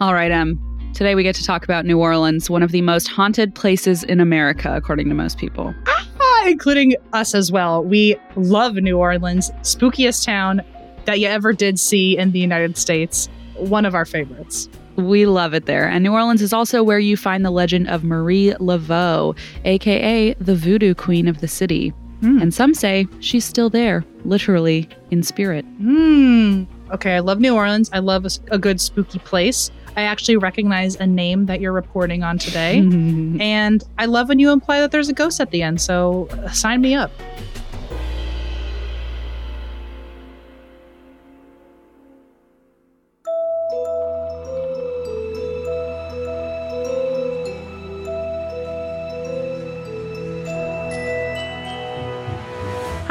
[0.00, 0.60] All right, Em.
[0.94, 4.20] Today we get to talk about New Orleans, one of the most haunted places in
[4.20, 5.74] America, according to most people.
[5.88, 7.82] Ah, including us as well.
[7.82, 10.62] We love New Orleans, spookiest town
[11.06, 13.28] that you ever did see in the United States.
[13.56, 14.68] One of our favorites.
[14.94, 15.88] We love it there.
[15.88, 20.54] And New Orleans is also where you find the legend of Marie Laveau, aka the
[20.54, 21.92] voodoo queen of the city.
[22.22, 22.42] Mm.
[22.42, 25.64] And some say she's still there, literally in spirit.
[25.78, 26.64] Hmm.
[26.92, 27.90] Okay, I love New Orleans.
[27.92, 29.70] I love a good spooky place.
[29.96, 32.78] I actually recognize a name that you're reporting on today.
[33.40, 35.80] and I love when you imply that there's a ghost at the end.
[35.80, 37.10] So sign me up.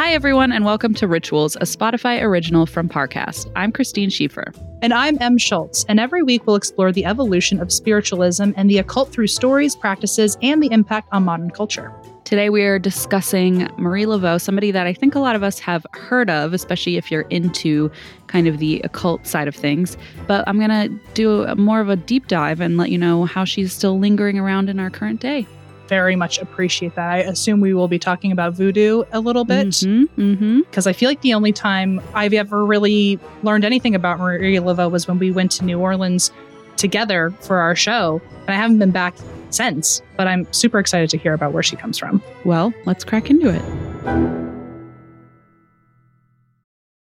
[0.07, 3.51] Hi, everyone, and welcome to Rituals, a Spotify original from Parcast.
[3.57, 4.55] I'm Christine Schieffer.
[4.81, 8.77] And I'm Em Schultz, and every week we'll explore the evolution of spiritualism and the
[8.77, 11.93] occult through stories, practices, and the impact on modern culture.
[12.23, 15.85] Today we are discussing Marie Laveau, somebody that I think a lot of us have
[15.91, 17.91] heard of, especially if you're into
[18.27, 19.97] kind of the occult side of things.
[20.25, 23.25] But I'm going to do a, more of a deep dive and let you know
[23.25, 25.45] how she's still lingering around in our current day.
[25.87, 27.09] Very much appreciate that.
[27.09, 29.67] I assume we will be talking about voodoo a little bit.
[29.67, 30.59] Mm-hmm, mm-hmm.
[30.61, 34.91] because I feel like the only time I've ever really learned anything about Maria Laveau
[34.91, 36.31] was when we went to New Orleans
[36.75, 39.15] together for our show, and I haven't been back
[39.49, 40.01] since.
[40.15, 42.21] But I'm super excited to hear about where she comes from.
[42.43, 43.63] Well, let's crack into it.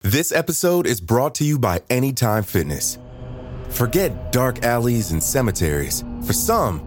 [0.02, 2.98] This episode is brought to you by Anytime Fitness.
[3.70, 6.04] Forget dark alleys and cemeteries.
[6.26, 6.87] For some,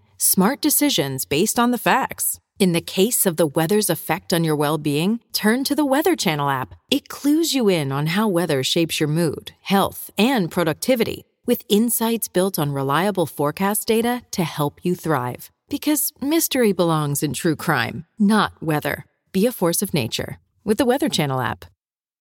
[0.23, 2.39] Smart decisions based on the facts.
[2.59, 6.15] In the case of the weather's effect on your well being, turn to the Weather
[6.15, 6.75] Channel app.
[6.91, 12.27] It clues you in on how weather shapes your mood, health, and productivity, with insights
[12.27, 15.49] built on reliable forecast data to help you thrive.
[15.69, 19.05] Because mystery belongs in true crime, not weather.
[19.31, 21.65] Be a force of nature with the Weather Channel app.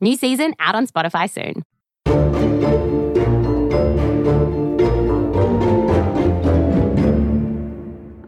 [0.00, 1.62] New season out on Spotify soon.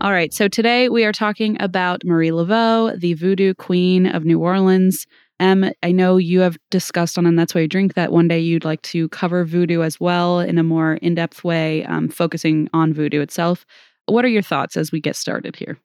[0.01, 4.39] All right, so today we are talking about Marie Laveau, the voodoo queen of New
[4.41, 5.07] Orleans.
[5.41, 8.39] Em, I know you have discussed on And That's Why You Drink that one day
[8.39, 12.71] you'd like to cover voodoo as well in a more in depth way, um, focusing
[12.73, 13.67] on voodoo itself.
[14.07, 15.79] What are your thoughts as we get started here?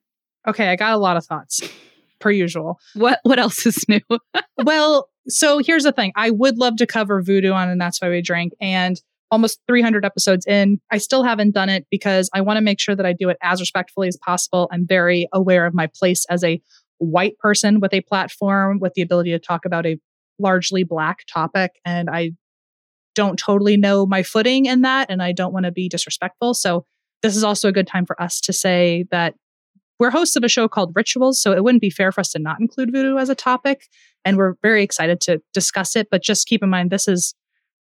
[0.48, 1.60] Okay, I got a lot of thoughts,
[2.20, 2.78] per usual.
[2.94, 4.00] What what else is new?
[4.64, 8.08] well, so here's the thing I would love to cover voodoo on, and that's why
[8.08, 8.52] we drink.
[8.60, 12.78] And almost 300 episodes in, I still haven't done it because I want to make
[12.78, 14.68] sure that I do it as respectfully as possible.
[14.70, 16.60] I'm very aware of my place as a
[16.98, 19.98] white person with a platform with the ability to talk about a
[20.38, 21.72] largely black topic.
[21.84, 22.32] And I
[23.14, 25.10] don't totally know my footing in that.
[25.10, 26.54] And I don't want to be disrespectful.
[26.54, 26.84] So
[27.22, 29.34] this is also a good time for us to say that
[29.98, 31.40] we're hosts of a show called Rituals.
[31.40, 33.86] So it wouldn't be fair for us to not include voodoo as a topic.
[34.24, 36.08] And we're very excited to discuss it.
[36.10, 37.34] But just keep in mind, this is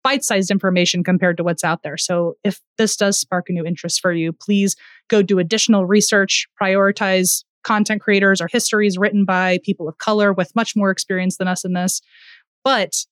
[0.03, 1.97] bite sized information compared to what's out there.
[1.97, 4.75] So if this does spark a new interest for you, please
[5.09, 10.53] go do additional research, prioritize content creators or histories written by people of color with
[10.55, 12.01] much more experience than us in this.
[12.63, 13.05] But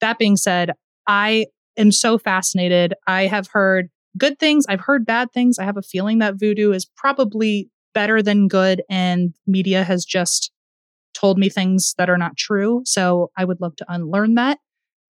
[0.00, 0.72] that being said,
[1.06, 1.46] I
[1.76, 2.94] am so fascinated.
[3.06, 3.88] I have heard
[4.18, 5.58] good things, I've heard bad things.
[5.58, 10.50] I have a feeling that voodoo is probably better than good, and media has just
[11.14, 12.82] told me things that are not true.
[12.84, 14.58] So I would love to unlearn that.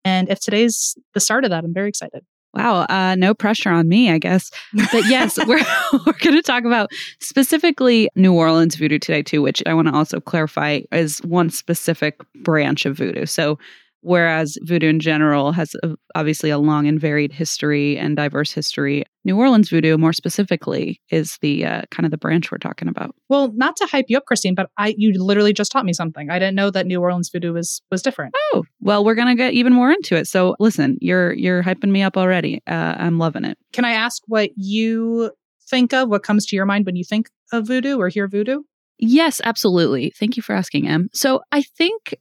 [0.05, 2.25] And if today's the start of that, I'm very excited.
[2.55, 4.50] Wow, uh, no pressure on me, I guess.
[4.75, 5.64] But yes, we're
[6.06, 6.90] we're going to talk about
[7.20, 12.20] specifically New Orleans voodoo today too, which I want to also clarify is one specific
[12.43, 13.26] branch of voodoo.
[13.26, 13.58] So
[14.02, 19.04] whereas voodoo in general has a, obviously a long and varied history and diverse history.
[19.25, 23.14] New Orleans voodoo, more specifically, is the uh, kind of the branch we're talking about.
[23.28, 26.31] Well, not to hype you up, Christine, but I you literally just taught me something.
[26.31, 28.34] I didn't know that New Orleans voodoo was was different.
[28.52, 30.26] Oh, well, we're gonna get even more into it.
[30.26, 32.60] So listen, you're you're hyping me up already.
[32.66, 33.56] Uh, I'm loving it.
[33.72, 35.31] Can I ask what you
[35.70, 36.08] think of?
[36.08, 38.62] What comes to your mind when you think of voodoo or hear voodoo?
[38.98, 40.12] Yes, absolutely.
[40.16, 41.08] Thank you for asking, Em.
[41.12, 42.14] So I think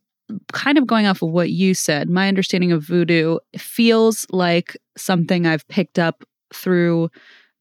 [0.53, 5.45] kind of going off of what you said, my understanding of voodoo feels like something
[5.45, 6.23] I've picked up
[6.53, 7.09] through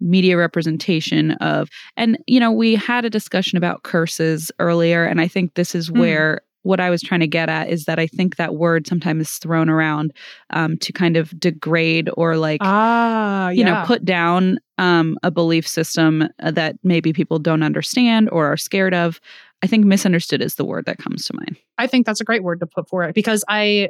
[0.01, 5.29] media representation of and you know we had a discussion about curses earlier and i
[5.29, 5.99] think this is Mm.
[6.01, 9.29] where what i was trying to get at is that i think that word sometimes
[9.29, 10.15] is thrown around
[10.55, 15.69] um, to kind of degrade or like Ah, you know put down um, a belief
[15.69, 19.21] system uh, that maybe people don't understand or are scared of
[19.63, 22.43] i think misunderstood is the word that comes to mind I think that's a great
[22.43, 23.89] word to put for it because I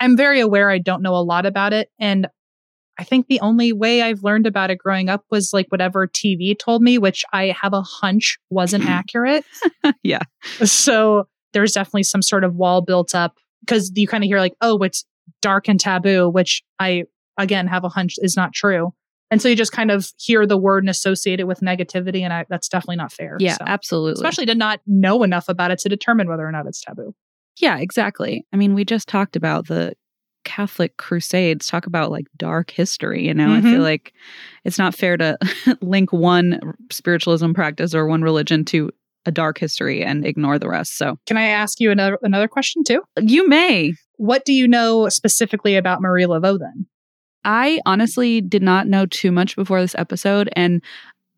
[0.00, 2.26] I'm very aware I don't know a lot about it and
[2.98, 6.58] I think the only way I've learned about it growing up was like whatever TV
[6.58, 9.44] told me, which I have a hunch wasn't accurate.
[10.02, 10.20] Yeah.
[10.64, 14.54] So there's definitely some sort of wall built up because you kind of hear like,
[14.60, 15.06] oh, it's
[15.40, 17.04] dark and taboo, which I
[17.38, 18.92] again have a hunch is not true.
[19.30, 22.32] And so you just kind of hear the word and associate it with negativity, and
[22.32, 23.36] I, that's definitely not fair.
[23.40, 26.66] yeah So- absolutely especially to not know enough about it to determine whether or not
[26.66, 27.14] it's taboo.
[27.58, 28.44] Yeah, exactly.
[28.52, 29.92] I mean, we just talked about the
[30.44, 33.26] Catholic Crusades, talk about like dark history.
[33.26, 33.70] You know, I Mhm.
[33.72, 34.12] feel like
[34.64, 35.36] it's not fair to
[35.82, 36.58] link one
[36.90, 38.90] spiritualism practice or one religion to
[39.26, 40.96] a dark history and ignore the rest.
[40.96, 43.02] So Can I ask you another another question too?
[43.20, 43.92] you may.
[44.16, 46.86] What do you know specifically about Marie Laveau then?
[47.44, 50.48] I honestly did not know too much before this episode.
[50.54, 50.82] And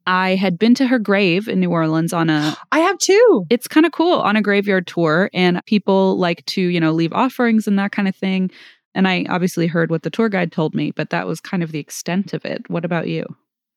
[0.07, 3.47] I had been to her grave in New Orleans on a I have two.
[3.51, 7.13] it's kind of cool on a graveyard tour and people like to you know leave
[7.13, 8.51] offerings and that kind of thing
[8.95, 11.71] and i obviously heard what the tour guide told me but that was kind of
[11.73, 13.25] the extent of it what about you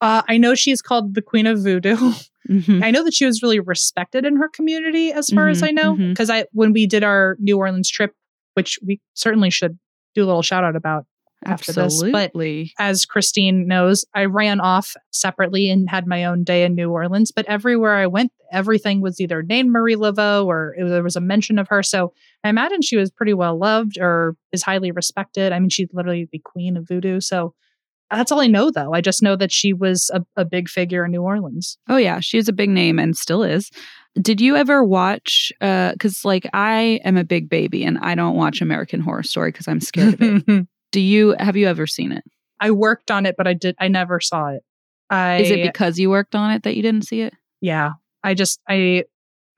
[0.02, 1.96] Uh, I know she's called the Queen of Voodoo.
[2.50, 2.84] Mhm.
[2.84, 5.72] I know that she was really respected in her community, as far as Mhm, I
[5.72, 8.12] know, because I when we did our New Orleans trip,
[8.54, 9.80] which we certainly should
[10.14, 11.06] do a little shout out about
[11.44, 12.02] after this.
[12.12, 12.32] But
[12.80, 17.32] as Christine knows, I ran off separately and had my own day in New Orleans.
[17.32, 21.22] But everywhere I went, everything was either named Marie Laveau or it, there was a
[21.22, 21.84] mention of her.
[21.84, 25.52] So I imagine she was pretty well loved or is highly respected.
[25.52, 27.20] I mean, she's literally the queen of voodoo.
[27.20, 27.54] So
[28.12, 28.94] that's all I know, though.
[28.94, 31.78] I just know that she was a, a big figure in New Orleans.
[31.90, 33.72] oh yeah she was a big name and still is
[34.22, 38.36] did you ever watch uh because like i am a big baby and i don't
[38.36, 42.12] watch american horror story because i'm scared of it do you have you ever seen
[42.12, 42.24] it
[42.60, 43.76] I worked on it, but I did.
[43.80, 44.64] I never saw it.
[45.10, 47.34] I is it because you worked on it that you didn't see it
[47.66, 47.94] yeah.
[48.24, 49.06] I just I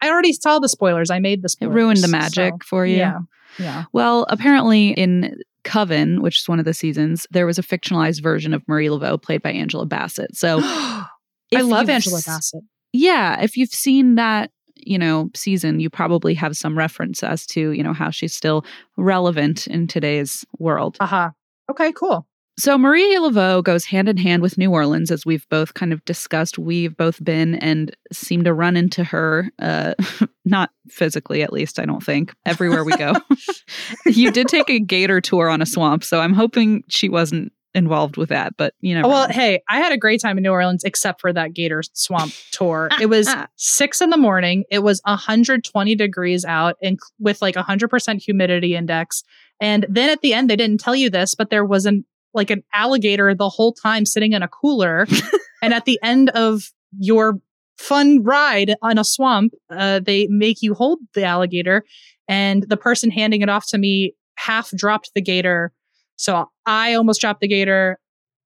[0.02, 1.10] I already saw the spoilers.
[1.10, 3.20] I made the it ruined the magic so, for you Yeah.
[3.60, 3.86] Yeah.
[3.92, 8.54] Well, apparently in Coven, which is one of the seasons, there was a fictionalized version
[8.54, 10.36] of Marie Laveau played by Angela Bassett.
[10.36, 11.08] So I
[11.54, 12.64] love Angela Bassett.
[12.94, 14.52] Yeah, if you've seen that,
[14.86, 18.66] you know, season, you probably have some reference as to, you know, how she's still
[18.98, 20.98] relevant in today's world.
[21.00, 21.32] Aha.
[21.70, 22.28] Okay, cool.
[22.60, 26.04] So Marie Laveau goes hand in hand with New Orleans, as we've both kind of
[26.06, 26.58] discussed.
[26.58, 29.94] We've both been and seem to run into her, uh,
[30.46, 33.14] not physically at least, I don't think, everywhere we go.
[34.08, 38.18] you did take a gator tour on a swamp, so I'm hoping she wasn't involved
[38.18, 39.08] with that, but you know.
[39.08, 42.34] Well, hey, I had a great time in New Orleans except for that Gator Swamp
[42.52, 42.90] tour.
[43.00, 44.64] It was six in the morning.
[44.72, 49.24] It was 120 degrees out and with like 100% humidity index.
[49.60, 52.52] And then at the end, they didn't tell you this, but there was an like
[52.52, 55.08] an alligator the whole time sitting in a cooler.
[55.62, 57.40] and at the end of your
[57.78, 61.84] fun ride on a swamp, uh, they make you hold the alligator.
[62.28, 65.72] And the person handing it off to me half dropped the gator.
[66.18, 68.00] So I almost dropped the gator.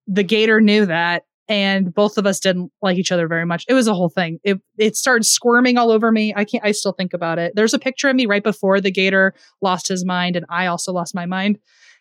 [0.07, 1.23] The gator knew that.
[1.47, 3.65] And both of us didn't like each other very much.
[3.67, 4.39] It was a whole thing.
[4.43, 6.33] It it started squirming all over me.
[6.33, 6.63] I can't.
[6.63, 7.53] I still think about it.
[7.55, 10.93] There's a picture of me right before the gator lost his mind, and I also
[10.93, 11.57] lost my mind.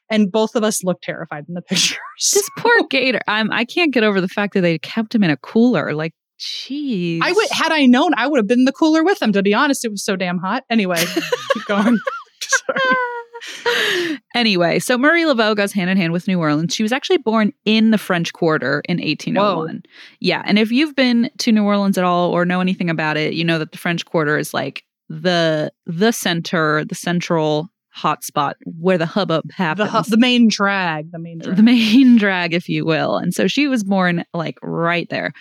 [0.08, 1.98] And both of us looked terrified in the pictures.
[2.32, 3.20] this poor gator.
[3.26, 5.94] I'm I can't get over the fact that they kept him in a cooler.
[5.94, 7.18] Like, jeez.
[7.22, 9.32] I would had I known, I would have been in the cooler with them.
[9.32, 10.62] To be honest, it was so damn hot.
[10.70, 11.02] Anyway,
[11.54, 11.98] keep going.
[12.40, 12.80] Sorry.
[14.34, 16.74] Anyway, so Marie Laveau goes hand in hand with New Orleans.
[16.74, 19.82] She was actually born in the French Quarter in 1801.
[20.20, 23.34] Yeah, and if you've been to New Orleans at all or know anything about it,
[23.34, 28.96] you know that the French Quarter is like the the center, the central hotspot where
[28.98, 29.90] the hubbub The, happens.
[29.90, 31.56] hu- the main drag, the main drag.
[31.56, 33.16] the main drag, if you will.
[33.16, 35.32] And so she was born like right there.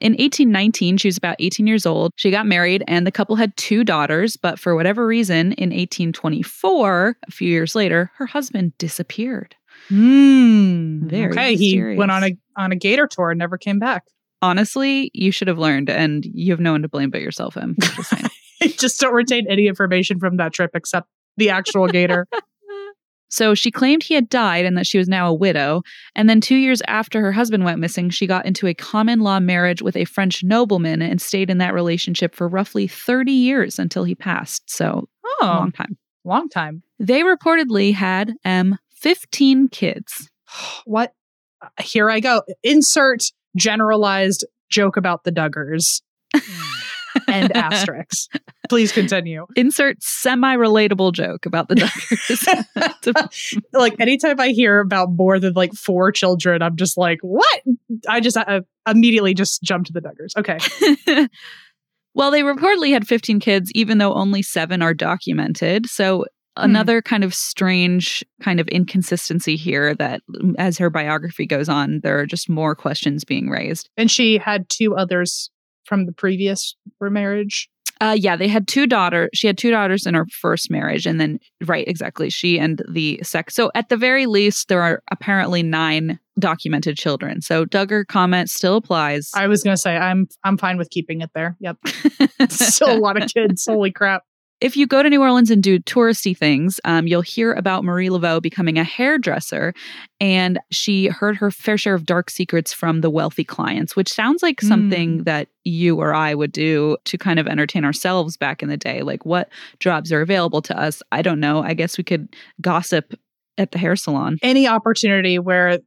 [0.00, 2.12] In 1819, she was about 18 years old.
[2.16, 7.16] She got married and the couple had two daughters, but for whatever reason, in 1824,
[7.28, 9.54] a few years later, her husband disappeared.
[9.90, 14.04] Mm, Very okay, he went on a on a gator tour and never came back.
[14.42, 17.76] Honestly, you should have learned, and you have no one to blame but yourself, Em.
[17.78, 18.14] Just.
[18.78, 22.26] Just don't retain any information from that trip except the actual gator.
[23.30, 25.82] So she claimed he had died and that she was now a widow.
[26.14, 29.40] And then two years after her husband went missing, she got into a common law
[29.40, 34.04] marriage with a French nobleman and stayed in that relationship for roughly 30 years until
[34.04, 34.68] he passed.
[34.70, 35.96] So, a Oh, long time.
[36.24, 36.82] long time.
[36.98, 40.28] They reportedly had M 15 kids.
[40.84, 41.12] What?
[41.62, 42.42] Uh, Here I go.
[42.62, 43.22] Insert
[43.56, 46.00] generalized joke about the Duggars
[47.30, 48.28] and asterisks.
[48.68, 49.46] Please continue.
[49.56, 53.62] Insert semi relatable joke about the Duggars.
[53.72, 57.62] like anytime I hear about more than like four children, I'm just like, what?
[58.08, 60.36] I just uh, immediately just jump to the Duggars.
[60.36, 61.28] Okay.
[62.14, 65.88] well, they reportedly had 15 kids, even though only seven are documented.
[65.88, 70.20] So, another kind of strange kind of inconsistency here that
[70.58, 73.88] as her biography goes on, there are just more questions being raised.
[73.96, 75.50] And she had two others
[75.90, 77.68] from the previous marriage.
[78.00, 79.28] Uh, yeah, they had two daughters.
[79.34, 83.20] She had two daughters in her first marriage, and then right, exactly, she and the
[83.22, 83.54] sex.
[83.54, 87.42] So at the very least, there are apparently nine documented children.
[87.42, 89.30] So Duggar comment still applies.
[89.34, 91.56] I was gonna say I'm I'm fine with keeping it there.
[91.60, 91.76] Yep.
[92.48, 93.66] Still a lot of kids.
[93.68, 94.22] Holy crap.
[94.60, 98.08] If you go to New Orleans and do touristy things, um, you'll hear about Marie
[98.08, 99.72] Laveau becoming a hairdresser,
[100.20, 104.42] and she heard her fair share of dark secrets from the wealthy clients, which sounds
[104.42, 108.68] like something that you or I would do to kind of entertain ourselves back in
[108.68, 109.02] the day.
[109.02, 109.48] Like, what
[109.78, 111.02] jobs are available to us?
[111.10, 111.62] I don't know.
[111.62, 112.28] I guess we could
[112.60, 113.14] gossip
[113.56, 114.38] at the hair salon.
[114.42, 115.78] Any opportunity where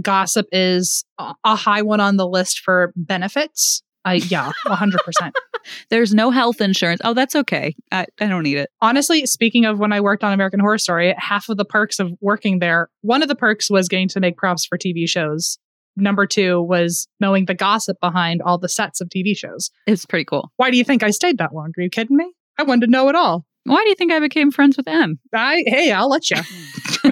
[0.00, 3.82] gossip is a high one on the list for benefits.
[4.06, 5.32] I yeah, 100%.
[5.90, 7.00] There's no health insurance.
[7.04, 7.74] Oh, that's okay.
[7.90, 8.70] I, I don't need it.
[8.80, 12.12] Honestly, speaking of when I worked on American Horror Story, half of the perks of
[12.20, 15.58] working there, one of the perks was getting to make props for TV shows.
[15.96, 19.70] Number two was knowing the gossip behind all the sets of TV shows.
[19.86, 20.52] It's pretty cool.
[20.56, 21.72] Why do you think I stayed that long?
[21.76, 22.32] Are you kidding me?
[22.58, 23.44] I wanted to know it all.
[23.64, 25.18] Why do you think I became friends with Em?
[25.34, 26.36] I hey, I'll let you.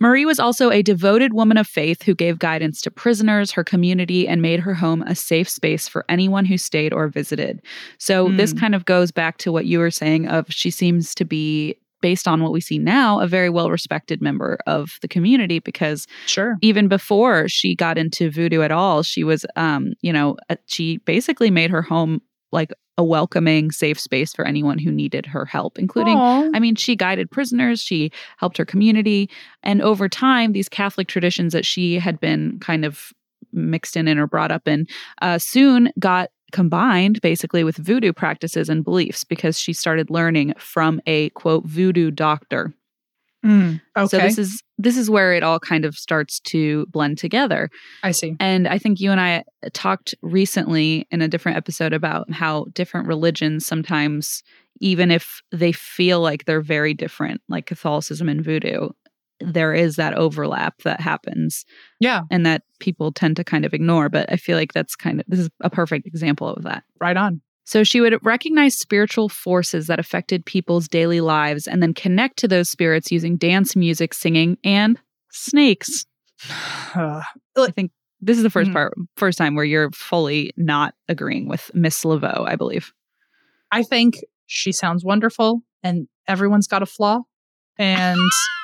[0.00, 4.26] Marie was also a devoted woman of faith who gave guidance to prisoners, her community,
[4.28, 7.60] and made her home a safe space for anyone who stayed or visited.
[7.98, 8.60] So, this Mm.
[8.60, 12.28] kind of goes back to what you were saying of she seems to be based
[12.28, 16.54] on what we see now a very well respected member of the community because Sure.
[16.62, 20.98] even before she got into voodoo at all she was um you know uh, she
[20.98, 25.78] basically made her home like a welcoming safe space for anyone who needed her help
[25.78, 26.50] including Aw.
[26.52, 29.30] I mean, she guided prisoners, she helped her community.
[29.62, 33.12] And over time, these Catholic traditions that she had been kind of
[33.52, 34.86] mixed in and or brought up in
[35.22, 41.00] uh, soon got combined basically with voodoo practices and beliefs because she started learning from
[41.06, 42.72] a quote voodoo doctor.
[43.48, 44.06] Mm, okay.
[44.08, 47.70] So this is this is where it all kind of starts to blend together.
[48.02, 48.36] I see.
[48.38, 53.06] And I think you and I talked recently in a different episode about how different
[53.08, 54.42] religions sometimes,
[54.80, 58.90] even if they feel like they're very different, like Catholicism and voodoo,
[59.40, 61.64] there is that overlap that happens
[62.00, 64.08] Yeah, and that people tend to kind of ignore.
[64.08, 66.84] But I feel like that's kind of, this is a perfect example of that.
[67.00, 67.40] right on.
[67.68, 72.48] So she would recognize spiritual forces that affected people's daily lives and then connect to
[72.48, 74.98] those spirits using dance, music, singing, and
[75.30, 76.06] snakes.
[76.48, 77.22] I
[77.76, 77.90] think
[78.22, 78.72] this is the 1st Mhm.
[78.72, 82.90] part, first time where you're fully not agreeing with Miss Laveau, I believe.
[83.70, 84.14] I think
[84.46, 87.20] she sounds wonderful, and everyone's got a flaw,
[87.76, 88.18] and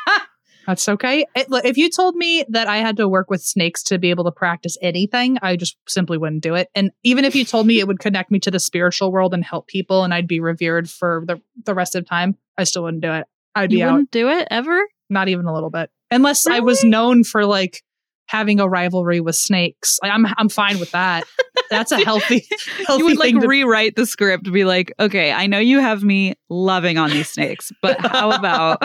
[0.67, 1.27] that's okay.
[1.35, 4.11] It- look, if you told me that I had to work with snakes to be
[4.11, 6.69] able to practice anything, I just simply wouldn't do it.
[6.75, 9.45] And even if you told me it would connect me to the spiritual world and
[9.45, 13.03] help people, and I'd be revered for the the rest of time, I still wouldn't
[13.03, 13.27] do it.
[13.55, 14.81] I'd be You out, wouldn't do it ever?
[15.11, 17.83] not even a little bit, unless I was known for like
[18.27, 19.99] having a rivalry with snakes.
[20.03, 21.25] Like, I'm I'm fine with that.
[21.71, 22.47] That's a healthy
[22.87, 26.03] healthy you would like to rewrite the script, be like, okay, I know you have
[26.03, 28.83] me loving on these snakes, but how about?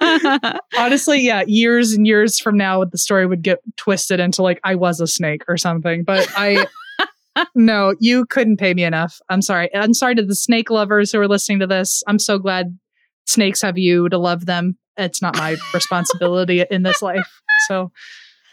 [0.76, 4.74] Honestly, yeah, years and years from now, the story would get twisted into like I
[4.74, 6.04] was a snake or something.
[6.04, 6.66] But I,
[7.54, 9.20] no, you couldn't pay me enough.
[9.28, 9.74] I'm sorry.
[9.74, 12.02] I'm sorry to the snake lovers who are listening to this.
[12.06, 12.78] I'm so glad
[13.26, 14.76] snakes have you to love them.
[14.96, 17.40] It's not my responsibility in this life.
[17.68, 17.90] So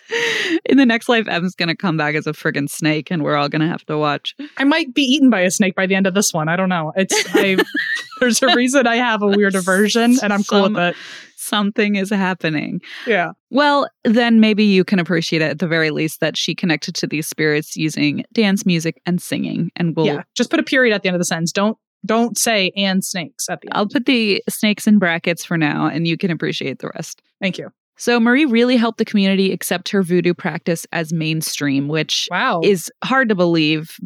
[0.66, 3.36] In the next life, Em's going to come back as a friggin' snake and we're
[3.36, 4.36] all going to have to watch.
[4.58, 6.50] I might be eaten by a snake by the end of this one.
[6.50, 6.94] I don't know.
[6.96, 7.58] It's I,
[8.20, 10.96] there's a reason I have a weird aversion and I'm cool Some- with it.
[11.36, 12.82] Something is happening.
[13.06, 13.32] Yeah.
[13.52, 17.08] Well, then maybe you can appreciate it at the very least that she connected to
[17.08, 19.72] these spirits using dance music and singing.
[19.78, 20.24] And we'll yeah.
[20.36, 21.54] Just put a period at the end of the sentence.
[21.54, 23.78] Don't don't say and snakes at the end.
[23.78, 27.22] I'll put the snakes in brackets for now and you can appreciate the rest.
[27.40, 27.72] Thank you.
[27.98, 32.62] So Marie really helped the community accept her voodoo practice as mainstream, which Wow.
[32.64, 33.98] is hard to believe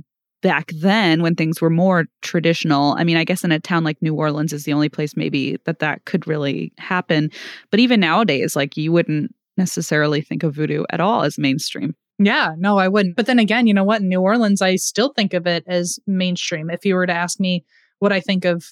[0.41, 2.93] back then when things were more traditional.
[2.97, 5.57] I mean, I guess in a town like New Orleans is the only place maybe
[5.65, 7.29] that that could really happen.
[7.69, 11.93] But even nowadays, like you wouldn't necessarily think of voodoo at all as mainstream.
[12.17, 13.15] Yeah, no, I wouldn't.
[13.15, 14.01] But then again, you know what?
[14.01, 16.69] In New Orleans, I still think of it as mainstream.
[16.69, 17.65] If you were to ask me
[17.99, 18.63] what I think of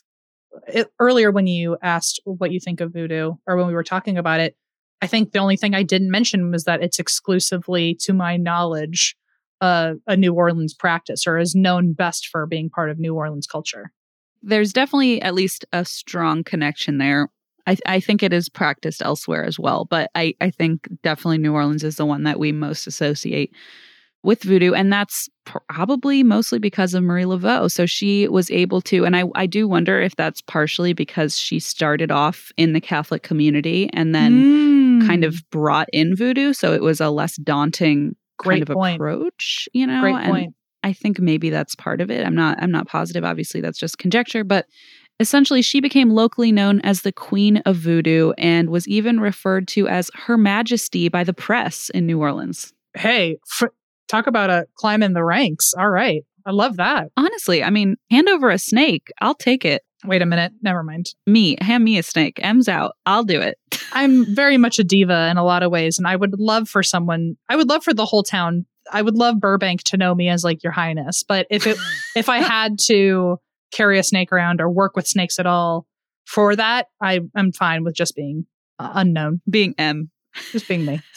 [0.67, 4.17] it, earlier when you asked what you think of voodoo or when we were talking
[4.17, 4.55] about it,
[5.01, 9.15] I think the only thing I didn't mention was that it's exclusively, to my knowledge,
[9.61, 13.47] uh, a New Orleans practice or is known best for being part of New Orleans
[13.47, 13.91] culture.
[14.41, 17.29] There's definitely at least a strong connection there.
[17.67, 21.53] I, I think it is practiced elsewhere as well, but I, I think definitely New
[21.53, 23.51] Orleans is the one that we most associate
[24.23, 24.73] with voodoo.
[24.73, 27.71] And that's probably mostly because of Marie Laveau.
[27.71, 31.59] So she was able to, and I, I do wonder if that's partially because she
[31.59, 34.41] started off in the Catholic community and then
[35.09, 35.27] kind mm.
[35.27, 36.53] of brought in voodoo.
[36.53, 38.95] So it was a less daunting Great kind of point.
[38.95, 40.01] approach, you know?
[40.01, 40.53] great and point.
[40.83, 42.25] I think maybe that's part of it.
[42.25, 43.23] I'm not I'm not positive.
[43.23, 44.65] Obviously, that's just conjecture, but
[45.19, 49.87] essentially she became locally known as the Queen of Voodoo and was even referred to
[49.87, 52.71] as Her Majesty by the press in New Orleans.
[52.95, 53.69] Hey, f-
[54.07, 55.73] talk about uh, a climb in the ranks.
[55.77, 56.23] All right.
[56.45, 57.09] I love that.
[57.17, 59.83] Honestly, I mean, hand over a snake, I'll take it.
[60.05, 60.53] Wait a minute.
[60.61, 61.13] Never mind.
[61.27, 62.39] Me, hand me a snake.
[62.41, 62.95] Em's out.
[63.05, 63.57] I'll do it.
[63.91, 66.83] I'm very much a diva in a lot of ways, and I would love for
[66.83, 67.35] someone.
[67.49, 68.65] I would love for the whole town.
[68.91, 71.23] I would love Burbank to know me as like Your Highness.
[71.23, 71.77] But if it,
[72.15, 73.37] if I had to
[73.71, 75.85] carry a snake around or work with snakes at all
[76.25, 78.45] for that, I am fine with just being
[78.79, 80.11] uh, unknown, Being M.
[80.51, 81.01] just being me.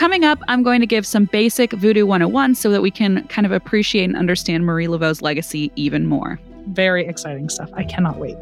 [0.00, 3.44] Coming up, I'm going to give some basic Voodoo 101 so that we can kind
[3.44, 6.40] of appreciate and understand Marie Laveau's legacy even more.
[6.68, 7.68] Very exciting stuff.
[7.74, 8.34] I cannot wait.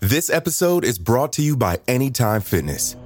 [0.00, 2.96] This episode is brought to you by Anytime Fitness.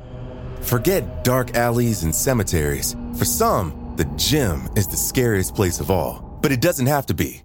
[0.62, 2.96] Forget dark alleys and cemeteries.
[3.16, 7.14] For some, the gym is the scariest place of all, but it doesn't have to
[7.14, 7.44] be.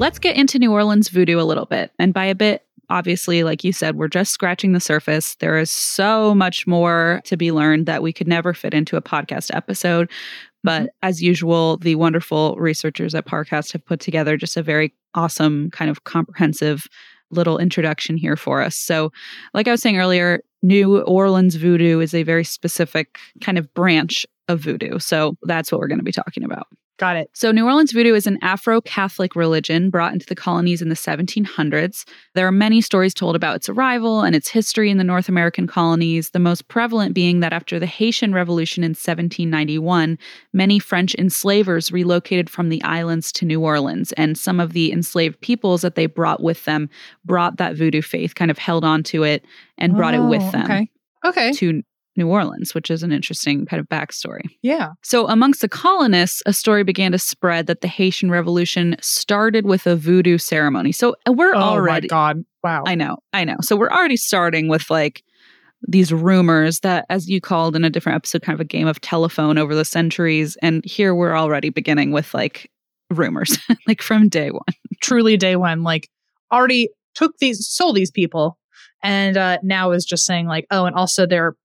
[0.00, 1.92] Let's get into New Orleans voodoo a little bit.
[1.98, 5.34] And by a bit, obviously, like you said, we're just scratching the surface.
[5.34, 9.02] There is so much more to be learned that we could never fit into a
[9.02, 10.10] podcast episode.
[10.64, 10.88] But mm-hmm.
[11.02, 15.90] as usual, the wonderful researchers at Parcast have put together just a very awesome, kind
[15.90, 16.86] of comprehensive
[17.30, 18.76] little introduction here for us.
[18.76, 19.12] So,
[19.52, 24.26] like I was saying earlier, New Orleans voodoo is a very specific kind of branch
[24.48, 24.98] of voodoo.
[24.98, 26.68] So, that's what we're going to be talking about.
[27.00, 27.30] Got it.
[27.32, 30.94] So, New Orleans voodoo is an Afro Catholic religion brought into the colonies in the
[30.94, 32.04] 1700s.
[32.34, 35.66] There are many stories told about its arrival and its history in the North American
[35.66, 40.18] colonies, the most prevalent being that after the Haitian Revolution in 1791,
[40.52, 45.40] many French enslavers relocated from the islands to New Orleans, and some of the enslaved
[45.40, 46.90] peoples that they brought with them
[47.24, 49.42] brought that voodoo faith, kind of held on to it
[49.78, 50.90] and brought it with Oh, them Okay.
[51.24, 51.52] Okay.
[51.52, 51.82] to
[52.16, 54.42] New Orleans, which is an interesting kind of backstory.
[54.62, 54.90] Yeah.
[55.02, 59.86] So, amongst the colonists, a story began to spread that the Haitian Revolution started with
[59.86, 60.92] a voodoo ceremony.
[60.92, 62.44] So, uh, we're Oh already, my God.
[62.62, 62.84] Wow.
[62.86, 63.56] I know, I know.
[63.60, 65.22] So, we're already starting with like
[65.86, 69.00] these rumors that, as you called in a different episode, kind of a game of
[69.00, 70.56] telephone over the centuries.
[70.62, 72.70] And here we're already beginning with like
[73.08, 74.62] rumors, like from day one.
[75.00, 76.08] Truly day one, like
[76.52, 78.58] already took these, sold these people,
[79.02, 81.56] and uh, now is just saying like, oh, and also they're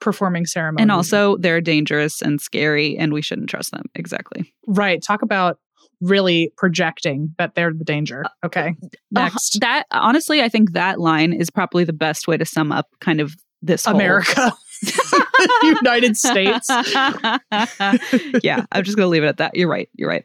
[0.00, 0.82] performing ceremony.
[0.82, 3.84] And also, they're dangerous and scary, and we shouldn't trust them.
[3.94, 4.52] Exactly.
[4.66, 5.02] right.
[5.02, 5.58] Talk about
[6.00, 8.24] really projecting that they're the danger.
[8.44, 8.74] Okay,
[9.10, 12.72] next, Uh, that honestly, I think that line is probably the best way to sum
[12.72, 14.52] up kind of this America,
[15.62, 16.68] United States.
[18.42, 19.56] yeah, I'm just going to leave it at that.
[19.56, 19.88] You're right.
[19.94, 20.24] You're right.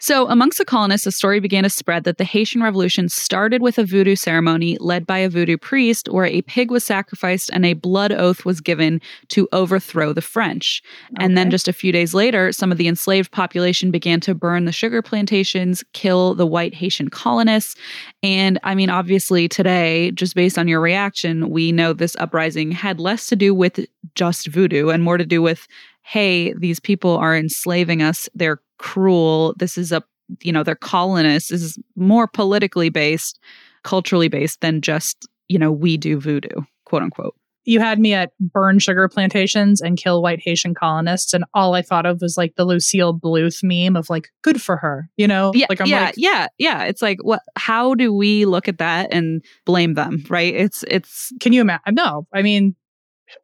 [0.00, 3.78] So, amongst the colonists, a story began to spread that the Haitian Revolution started with
[3.78, 7.74] a voodoo ceremony led by a voodoo priest where a pig was sacrificed and a
[7.74, 10.82] blood oath was given to overthrow the French.
[11.18, 14.64] And then, just a few days later, some of the enslaved population began to burn
[14.64, 17.76] the sugar plantations, kill the white Haitian colonists.
[18.22, 22.98] And I mean, obviously, today, just based on your reaction, we know this uprising had
[22.98, 25.66] less to do with just voodoo and more to do with
[26.04, 28.28] hey, these people are enslaving us.
[28.34, 29.54] They're cruel.
[29.58, 30.02] This is a,
[30.42, 31.50] you know, they're colonists.
[31.50, 33.38] This is more politically based,
[33.82, 37.34] culturally based than just, you know, we do voodoo, quote unquote.
[37.64, 41.82] you had me at burn sugar plantations and kill white Haitian colonists, and all I
[41.82, 45.52] thought of was like the Lucille Bluth meme of like, good for her, you know?
[45.54, 46.84] Yeah, like I'm yeah, like, yeah, yeah.
[46.84, 47.40] It's like, what?
[47.56, 50.24] How do we look at that and blame them?
[50.28, 50.54] Right?
[50.54, 51.94] It's it's can you imagine?
[51.94, 52.76] No, I mean,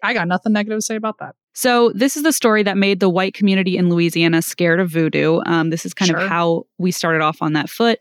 [0.03, 1.35] I got nothing negative to say about that.
[1.61, 5.43] So, this is the story that made the white community in Louisiana scared of voodoo.
[5.45, 6.19] Um, this is kind Sure.
[6.21, 7.99] of how we started off on that foot.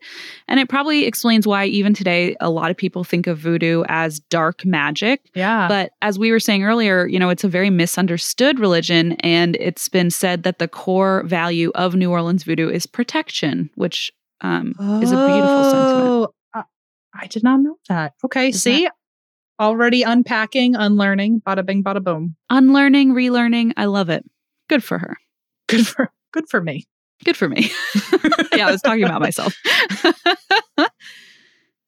[0.48, 4.22] And it probably explains why, even today, a lot of people think of voodoo as
[4.22, 5.30] dark magic.
[5.36, 5.68] Yeah.
[5.68, 9.12] But as we were saying earlier, you know, it's a very misunderstood religion.
[9.20, 14.10] And it's been said that the core value of New Orleans voodoo is protection, which
[14.40, 14.70] um,
[15.04, 16.08] is a beautiful sentiment.
[16.08, 16.64] Oh, I,
[17.14, 18.14] I did not know that.
[18.24, 18.88] Okay, Is see,
[19.60, 22.36] already unpacking, unlearning, bada bing, bada boom.
[22.50, 24.24] Unlearning, relearning, I love it.
[24.70, 25.18] Good for her.
[25.68, 26.86] Good for good for me.
[27.26, 27.70] Good for me.
[28.56, 29.54] yeah, I was talking about myself.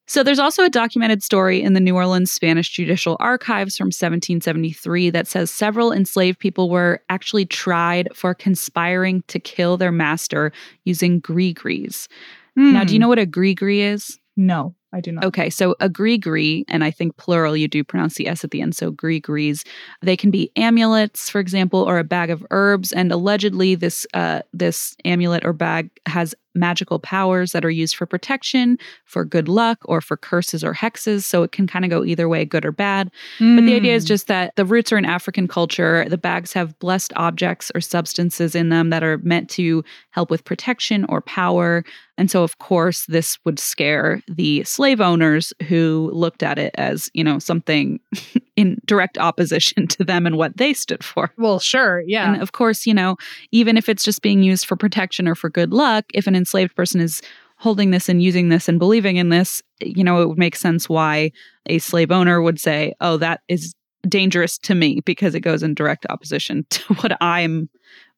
[0.07, 5.09] so there's also a documented story in the New Orleans Spanish Judicial Archives from 1773
[5.11, 10.51] that says several enslaved people were actually tried for conspiring to kill their master
[10.83, 12.09] using gris-gris.
[12.57, 14.19] Now, do you know what a gris-gris is?
[14.35, 14.45] Hmm.
[14.47, 15.23] No, I do not.
[15.25, 18.61] Okay, so a gris-gris, and I think plural, you do pronounce the S at the
[18.61, 19.63] end, so gris-gris.
[20.01, 22.91] They can be amulets, for example, or a bag of herbs.
[22.91, 28.05] And allegedly, this uh, this amulet or bag has magical powers that are used for
[28.05, 31.23] protection, for good luck, or for curses or hexes.
[31.23, 33.09] So it can kind of go either way, good or bad.
[33.39, 34.07] But the idea is Mm.
[34.09, 36.05] just that the roots are in African culture.
[36.09, 40.43] The bags have blessed objects or substances in them that are meant to help with
[40.43, 41.85] protection or power.
[42.21, 47.09] And so, of course, this would scare the slave owners who looked at it as,
[47.15, 47.99] you know, something
[48.55, 51.33] in direct opposition to them and what they stood for.
[51.39, 52.31] Well, sure, yeah.
[52.31, 53.17] And of course, you know,
[53.51, 56.75] even if it's just being used for protection or for good luck, if an enslaved
[56.75, 57.23] person is
[57.57, 60.87] holding this and using this and believing in this, you know, it would make sense
[60.87, 61.31] why
[61.65, 63.73] a slave owner would say, oh, that is
[64.07, 67.67] dangerous to me because it goes in direct opposition to what I'm,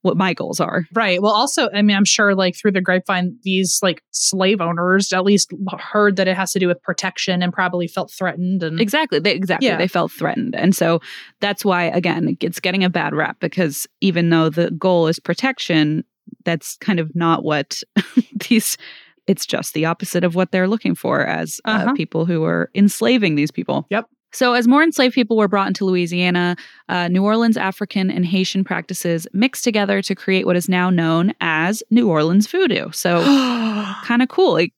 [0.03, 0.85] what my goals are.
[0.93, 1.21] Right.
[1.21, 5.23] Well, also, I mean, I'm sure like through the grapevine, these like slave owners at
[5.23, 8.61] least heard that it has to do with protection and probably felt threatened.
[8.63, 9.19] And Exactly.
[9.19, 9.67] They, exactly.
[9.67, 9.77] Yeah.
[9.77, 10.55] They felt threatened.
[10.55, 11.01] And so
[11.41, 16.03] that's why, again, it's getting a bad rap because even though the goal is protection,
[16.45, 17.81] that's kind of not what
[18.49, 18.77] these,
[19.25, 21.93] it's just the opposite of what they're looking for as uh, Uh-huh.
[21.93, 23.87] people who are enslaving these people.
[23.89, 24.07] Yep.
[24.33, 26.55] So, as more enslaved people were brought into Louisiana,
[26.89, 31.33] uh, New Orleans African and Haitian practices mixed together to create what is now known
[31.39, 32.91] as New Orleans voodoo.
[32.91, 33.21] So,
[34.03, 34.57] kind of cool.
[34.57, 34.71] It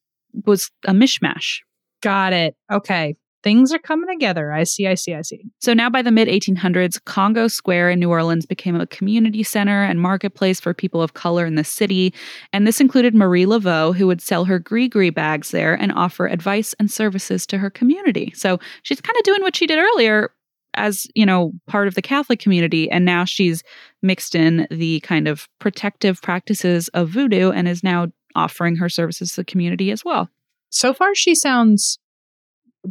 [0.45, 1.59] was a mishmash.
[2.01, 2.55] got it.
[2.71, 3.15] Okay.
[3.45, 4.51] Things are coming together.
[4.51, 4.87] I see.
[4.87, 5.13] I see.
[5.13, 5.45] I see.
[5.61, 9.83] So now by the mid 1800s, Congo Square in New Orleans became a community center
[9.83, 12.11] and marketplace for people of color in the city.
[12.51, 16.73] And this included Marie Laveau, who would sell her gris-gris bags there and offer advice
[16.79, 18.33] and services to her community.
[18.35, 20.31] So she's kind of doing what she did earlier
[20.73, 22.89] as, you know, part of the Catholic community.
[22.89, 23.61] And now she's
[24.01, 29.33] mixed in the kind of protective practices of voodoo and is now offering her services
[29.33, 30.29] to the community as well.
[30.71, 31.99] So far, she sounds,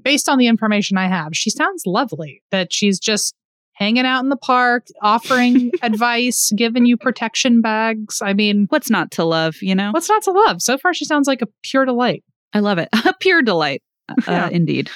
[0.03, 2.43] based on the information I have, she sounds lovely.
[2.51, 3.35] That she's just
[3.73, 8.23] hanging out in the park, offering advice, giving you protection bags.
[8.23, 9.91] I mean, What's not to love, you know?
[9.91, 10.63] what's not to love?
[10.63, 12.23] So far, she sounds like a pure delight.
[12.53, 12.89] I love it.
[13.05, 13.83] A pure delight.
[14.09, 14.49] Uh, Yeah.
[14.49, 14.91] Indeed.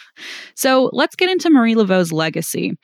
[0.55, 2.75] So let's get into Marie Laveau's legacy.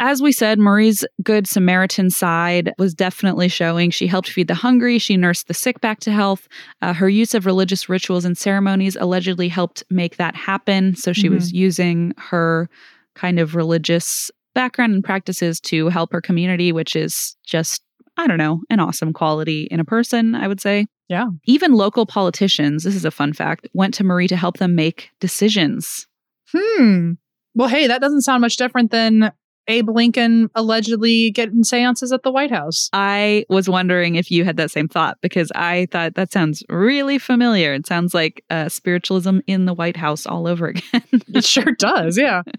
[0.00, 3.90] As we said, Marie's good Samaritan side was definitely showing.
[3.90, 4.98] She helped feed the hungry.
[4.98, 6.46] She nursed the sick back to health.
[6.80, 10.94] Uh, her use of religious rituals and ceremonies allegedly helped make that happen.
[10.94, 12.70] So she was using her
[13.16, 17.82] kind of religious background and practices to help her community, which is just
[18.16, 20.86] I don't know, an awesome quality in a person, I would say.
[21.08, 21.26] Yeah.
[21.46, 25.10] Even local politicians, this is a fun fact, went to Marie to help them make
[25.20, 26.08] decisions.
[26.52, 27.12] Hmm.
[27.54, 29.30] Well, hey, that doesn't sound much different than
[29.68, 32.88] Abe Lincoln allegedly getting seances at the White House.
[32.92, 37.18] I was wondering if you had that same thought because I thought that sounds really
[37.18, 37.72] familiar.
[37.74, 41.02] It sounds like uh, spiritualism in the White House all over again.
[41.34, 42.42] it sure does, yeah.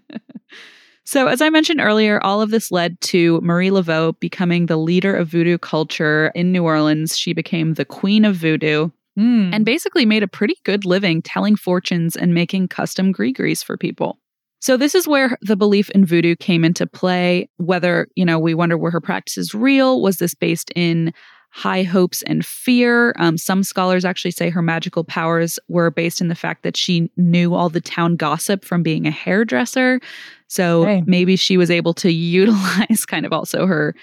[1.04, 5.12] So, as I mentioned earlier, all of this led to Marie Laveau becoming the leader
[5.16, 7.18] of voodoo culture in New Orleans.
[7.18, 9.52] She became the queen of voodoo Mm.
[9.52, 14.18] and basically made a pretty good living telling fortunes and making custom gris-gris for people.
[14.60, 17.48] So this is where the belief in voodoo came into play.
[17.56, 20.00] Whether, you know, we wonder were her practices real?
[20.02, 21.12] Was this based in
[21.52, 23.14] high hopes and fear?
[23.18, 27.10] Um, some scholars actually say her magical powers were based in the fact that she
[27.16, 29.98] knew all the town gossip from being a hairdresser.
[30.46, 31.02] So Hey.
[31.06, 33.94] maybe she was able to utilize kind of also her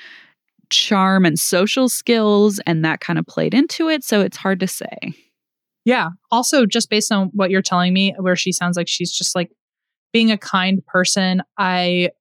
[0.70, 4.04] charm and social skills, and that kind of played into it.
[4.04, 4.98] So it's hard to say.
[5.86, 6.10] Yeah.
[6.32, 9.50] Also, just based on what you're telling me, where she sounds like she's just like
[10.14, 12.12] being a kind person, I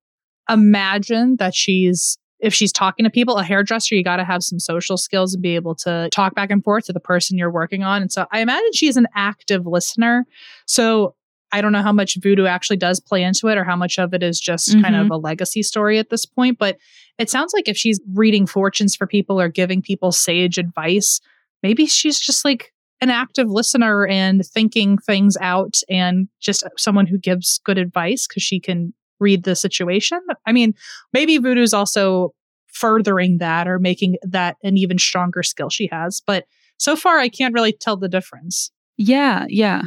[0.48, 4.58] imagine that she's, if she's talking to people, a hairdresser, you got to have some
[4.58, 7.82] social skills and be able to talk back and forth to the person you're working
[7.82, 8.02] on.
[8.02, 10.24] And so I imagine she's an active listener.
[10.66, 11.14] So
[11.52, 14.12] I don't know how much voodoo actually does play into it or how much of
[14.12, 15.02] it is just kind Mhm.
[15.02, 16.58] of a legacy story at this point.
[16.58, 16.76] But
[17.18, 21.20] it sounds like if she's reading fortunes for people or giving people sage advice,
[21.62, 27.18] maybe she's just like an active listener and thinking things out and just someone who
[27.18, 30.20] gives good advice because she can read the situation.
[30.46, 30.74] I mean,
[31.12, 32.34] maybe voodoo's also
[32.68, 36.22] furthering that or making that an even stronger skill she has.
[36.26, 36.44] But
[36.78, 38.70] so far, I can't really tell the difference.
[38.98, 39.82] Yeah, yeah.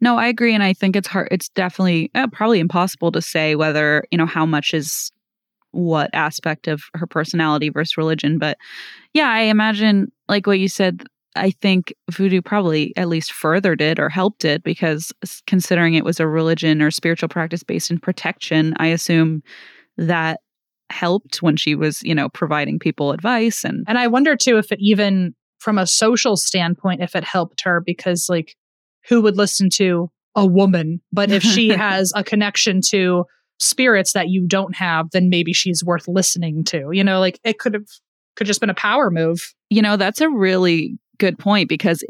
[0.00, 0.54] No, I agree.
[0.54, 1.28] And I think it's hard.
[1.30, 5.12] It's definitely uh, probably impossible to say whether, you know, how much is
[5.70, 8.38] what aspect of her personality versus religion.
[8.38, 8.58] But
[9.12, 11.04] yeah, I imagine, like what you said,
[11.38, 15.12] I think voodoo probably at least furthered it or helped it because
[15.46, 19.42] considering it was a religion or spiritual practice based in protection, I assume
[19.96, 20.40] that
[20.90, 24.72] helped when she was, you know, providing people advice and And I wonder too if
[24.72, 28.56] it even from a social standpoint, if it helped her because like
[29.08, 31.00] who would listen to a woman?
[31.12, 33.24] But if she has a connection to
[33.60, 36.90] spirits that you don't have, then maybe she's worth listening to.
[36.92, 37.86] You know, like it could have
[38.36, 39.52] could just been a power move.
[39.68, 42.02] You know, that's a really good point because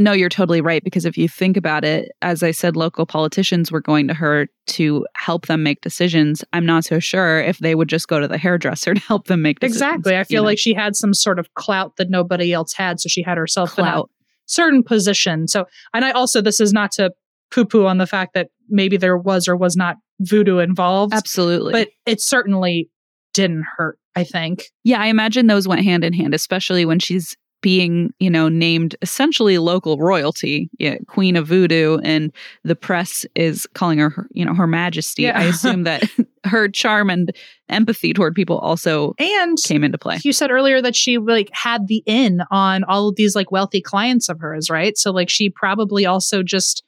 [0.00, 0.82] no, you're totally right.
[0.82, 4.48] Because if you think about it, as I said, local politicians were going to her
[4.68, 6.42] to help them make decisions.
[6.54, 9.42] I'm not so sure if they would just go to the hairdresser to help them
[9.42, 9.82] make decisions.
[9.82, 10.16] Exactly.
[10.16, 10.46] I feel know?
[10.46, 12.98] like she had some sort of clout that nobody else had.
[12.98, 14.10] So she had herself in a clout.
[14.46, 15.46] certain position.
[15.46, 17.12] So, and I also, this is not to
[17.50, 21.72] poo poo on the fact that maybe there was or was not voodoo involved, Absolutely.
[21.72, 22.88] but it certainly
[23.34, 24.64] didn't hurt, I think.
[24.82, 28.96] yeah, I imagine those went hand in hand, especially when she's being, you know, named
[29.02, 32.32] essentially local royalty, yeah, queen of voodoo, and
[32.64, 35.22] the press is calling her, you know, her majesty.
[35.22, 35.38] Yeah.
[35.38, 36.04] I assume that
[36.44, 37.30] her charm and
[37.68, 40.18] empathy toward people also And came into play.
[40.24, 43.80] you said earlier that she like had the in on all of these like wealthy
[43.80, 44.96] clients of hers, right?
[44.96, 46.82] So like she probably also just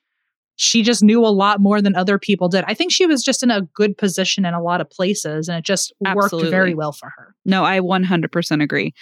[0.56, 2.62] she just knew a lot more than other people did.
[2.68, 5.58] I think she was just in a good position in a lot of places and
[5.58, 6.44] it just Absolutely.
[6.44, 7.34] worked very well for her.
[7.44, 8.92] No, I 100% agree.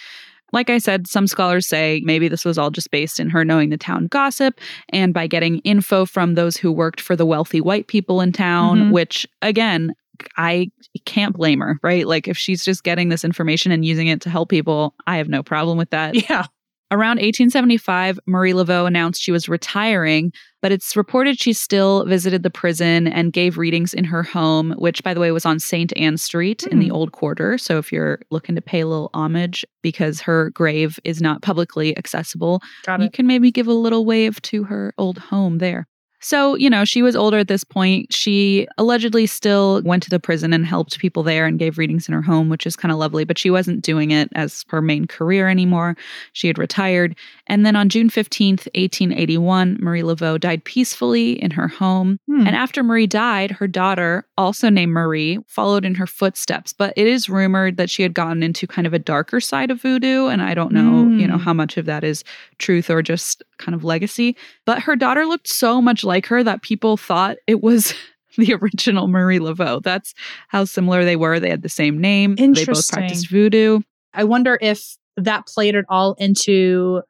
[0.51, 3.69] Like I said, some scholars say maybe this was all just based in her knowing
[3.69, 4.59] the town gossip
[4.89, 8.79] and by getting info from those who worked for the wealthy white people in town,
[8.79, 8.91] Mhm.
[8.91, 9.93] which again,
[10.37, 10.69] I
[11.05, 12.05] can't blame her, right?
[12.05, 15.29] Like if she's just getting this information and using it to help people, I have
[15.29, 16.13] no problem with that.
[16.29, 16.45] Yeah.
[16.91, 22.49] Around 1875, Marie Laveau announced she was retiring, but it's reported she still visited the
[22.49, 25.95] prison and gave readings in her home, which, by the way, was on St.
[25.95, 26.95] Ann Street in the Hmm.
[26.95, 27.57] Old Quarter.
[27.57, 31.97] So if you're looking to pay a little homage because her grave is not publicly
[31.97, 32.61] accessible,
[32.99, 35.87] you can maybe give a little wave to her old home there.
[36.21, 38.13] So, you know, she was older at this point.
[38.13, 42.13] She allegedly still went to the prison and helped people there and gave readings in
[42.13, 45.07] her home, which is kind of lovely, but she wasn't doing it as her main
[45.07, 45.95] career anymore.
[46.33, 47.15] She had retired.
[47.47, 52.19] And then on June 15th, 1881, Marie Laveau died peacefully in her home.
[52.27, 52.47] Hmm.
[52.47, 56.73] And after Marie died, her daughter, also named Marie, followed in her footsteps.
[56.73, 59.81] But it is rumored that she had gotten into kind of a darker side of
[59.81, 60.27] voodoo.
[60.27, 61.41] And I don't know, you know, Mm.
[61.41, 62.23] how much of that is
[62.57, 64.35] truth or just kind of legacy.
[64.65, 67.93] But her daughter looked so much like her that people thought it was
[68.37, 69.81] the original Marie Laveau.
[69.81, 70.13] That's
[70.49, 71.39] how similar they were.
[71.39, 72.35] They had the same name.
[72.35, 73.79] They both practiced voodoo.
[74.13, 77.01] I wonder if that played at all into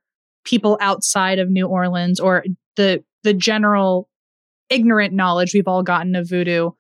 [0.44, 2.44] people outside of New Orleans or
[2.76, 4.10] the the general
[4.70, 6.72] ignorant knowledge we've all gotten of voodoo.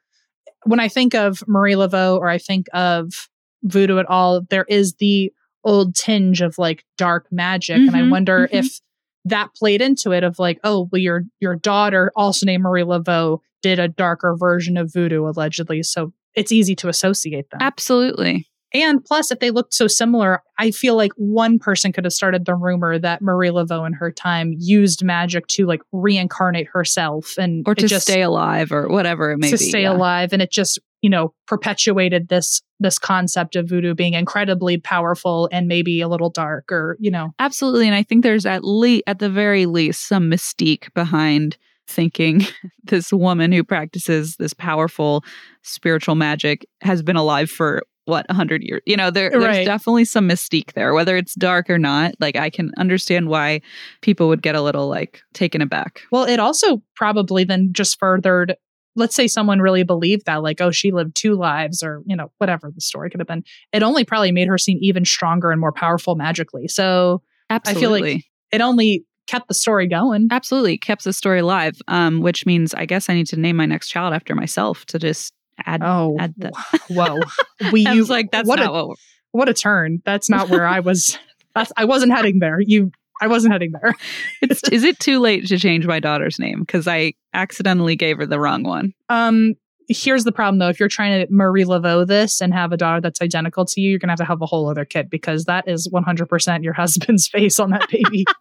[0.65, 3.29] When I think of Marie Laveau or I think of
[3.63, 5.31] voodoo at all, there is the
[5.63, 7.77] old tinge of like dark magic.
[7.77, 8.57] And I Mhm, wonder mhm.
[8.57, 8.79] if
[9.25, 13.39] that played into it of like, oh, well, your your daughter, also named Marie Laveau,
[13.61, 15.83] did a darker version of voodoo allegedly.
[15.83, 17.59] So it's easy to associate them.
[17.61, 18.47] Absolutely.
[18.73, 22.45] And plus, if they looked so similar, I feel like one person could have started
[22.45, 27.67] the rumor that Marie Laveau in her time used magic to like reincarnate herself and
[27.67, 29.57] Or to just, stay alive or whatever it may to be.
[29.57, 29.91] To stay yeah.
[29.91, 30.31] alive.
[30.31, 35.67] And it just, you know, perpetuated this this concept of voodoo being incredibly powerful and
[35.67, 37.31] maybe a little dark or, you know.
[37.39, 37.85] Absolutely.
[37.87, 42.41] And I think there's at least at the very least some mystique behind thinking
[42.83, 45.23] this woman who practices this powerful
[45.63, 49.65] spiritual magic has been alive for what 100 years you know there, there's Right.
[49.65, 53.61] definitely some mystique there whether it's dark or not like i can understand why
[54.01, 58.55] people would get a little like taken aback Well, it also probably then just furthered
[58.95, 62.31] let's say someone really believed that like oh she lived two lives or you know
[62.37, 65.61] whatever the story could have been it only probably made her seem even stronger and
[65.61, 66.67] more powerful magically.
[66.67, 70.27] So absolutely feel like it only kept the story going.
[70.29, 73.65] Absolutely kept the story alive um which means i guess i need to name my
[73.65, 75.33] next child after myself to just
[75.65, 76.51] add oh add the
[76.89, 77.19] whoa
[77.71, 78.97] we i was like that's what not a, what
[79.31, 80.01] what a turn.
[80.05, 81.17] That's not where i was
[81.55, 82.59] that's i wasn't heading there.
[82.59, 83.93] You i wasn't heading there
[84.41, 86.61] It's, is it too late to change my daughter's name?
[86.61, 88.93] Because I accidentally gave her the wrong one.
[89.09, 89.53] um
[89.87, 93.01] here's the problem though if you're trying to marie laveau this and have a daughter
[93.01, 95.67] that's identical to you you're gonna have to have a whole other kid because that
[95.67, 98.25] is 100% your husband's face on that baby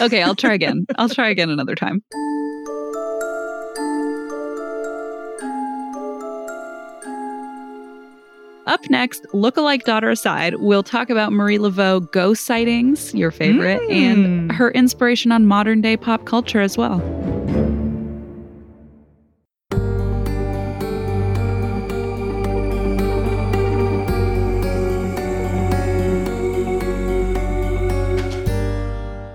[0.00, 0.84] Okay, I'll try again.
[0.96, 2.02] I'll try again another time.
[8.70, 14.48] Up next, lookalike daughter aside, we'll talk about Marie Laveau ghost sightings, your favorite, and
[14.48, 14.52] Mm.
[14.54, 16.98] her inspiration on modern day pop culture as well.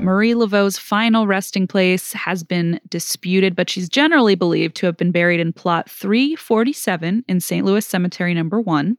[0.06, 5.12] Marie Laveau's final resting place has been disputed, but she's generally believed to have been
[5.12, 7.65] buried in plot 347 in St.
[7.65, 8.98] Louis Cemetery number one.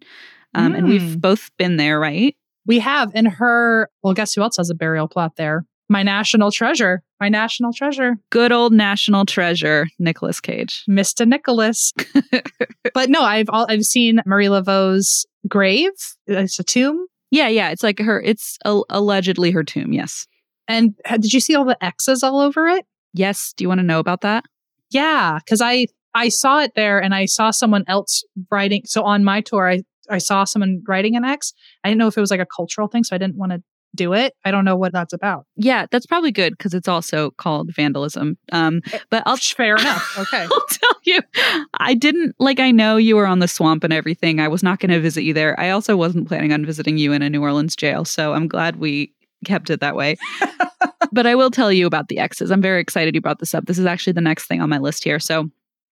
[0.54, 1.20] Um, And we've Mm.
[1.20, 2.34] both been there, right?
[2.68, 6.50] we have in her well guess who else has a burial plot there my national
[6.50, 10.82] treasure my national treasure Good old national treasure, Nicolas Cage.
[10.90, 11.92] mr nicholas
[12.94, 15.92] but no i've all, i've seen marie laveau's grave
[16.26, 17.70] it's a tomb Yeah, yeah.
[17.70, 19.92] It's like her, it's a- allegedly her tomb.
[19.92, 20.26] Yes.
[20.68, 23.54] And did you see all the x's all over it Yes.
[23.56, 24.44] Do you want to know about that?
[24.90, 28.82] Yeah, because I I saw it there, and I saw someone else writing.
[28.84, 31.52] So on my tour, I I saw someone writing an X.
[31.82, 33.62] I didn't know if it was like a cultural thing, so I didn't want to
[33.94, 34.34] do it.
[34.44, 35.46] I don't know what that's about.
[35.56, 38.36] Yeah, that's probably good because it's also called vandalism.
[38.52, 40.18] Um, but I'll Fair enough.
[40.18, 40.42] Okay.
[40.52, 41.20] I'll tell you,
[41.78, 42.60] I didn't like.
[42.60, 44.38] I know you were on the swamp and everything.
[44.38, 45.58] I was not going to visit you there.
[45.58, 48.04] I also wasn't planning on visiting you in a New Orleans jail.
[48.04, 49.12] So I'm glad we
[49.46, 50.16] kept it that way.
[51.12, 52.50] but I will tell you about the X's.
[52.50, 53.66] I'm very excited you brought this up.
[53.66, 55.18] This is actually the next thing on my list here.
[55.18, 55.50] So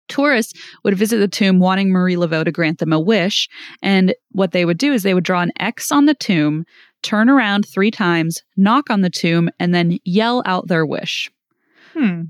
[0.09, 3.49] tourists would visit the tomb wanting Marie Laveau to grant them a wish.
[3.83, 6.65] And what they would do is they would draw an X on the tomb,
[7.03, 11.31] turn around three times, knock on the tomb, and then yell out their wish.
[11.93, 12.23] Hmm.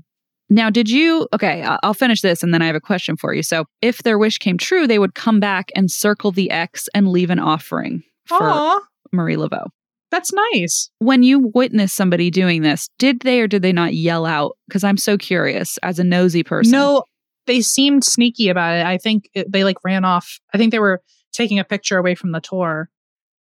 [0.47, 1.27] Now, did you?
[1.33, 3.41] Okay, I'll finish this and then I have a question for you.
[3.41, 7.07] So, if their wish came true, they would come back and circle the X and
[7.07, 8.79] leave an offering for Aw,
[9.11, 9.69] Marie Laveau.
[10.15, 10.89] That's nice.
[10.99, 14.57] When you witness somebody doing this, did they or did they not yell out?
[14.65, 16.71] Because I'm so curious as a nosy person.
[16.71, 17.03] No,
[17.47, 18.85] they seemed sneaky about it.
[18.85, 20.39] I think it, they like ran off.
[20.53, 21.01] I think they were
[21.33, 22.89] taking a picture away from the tour,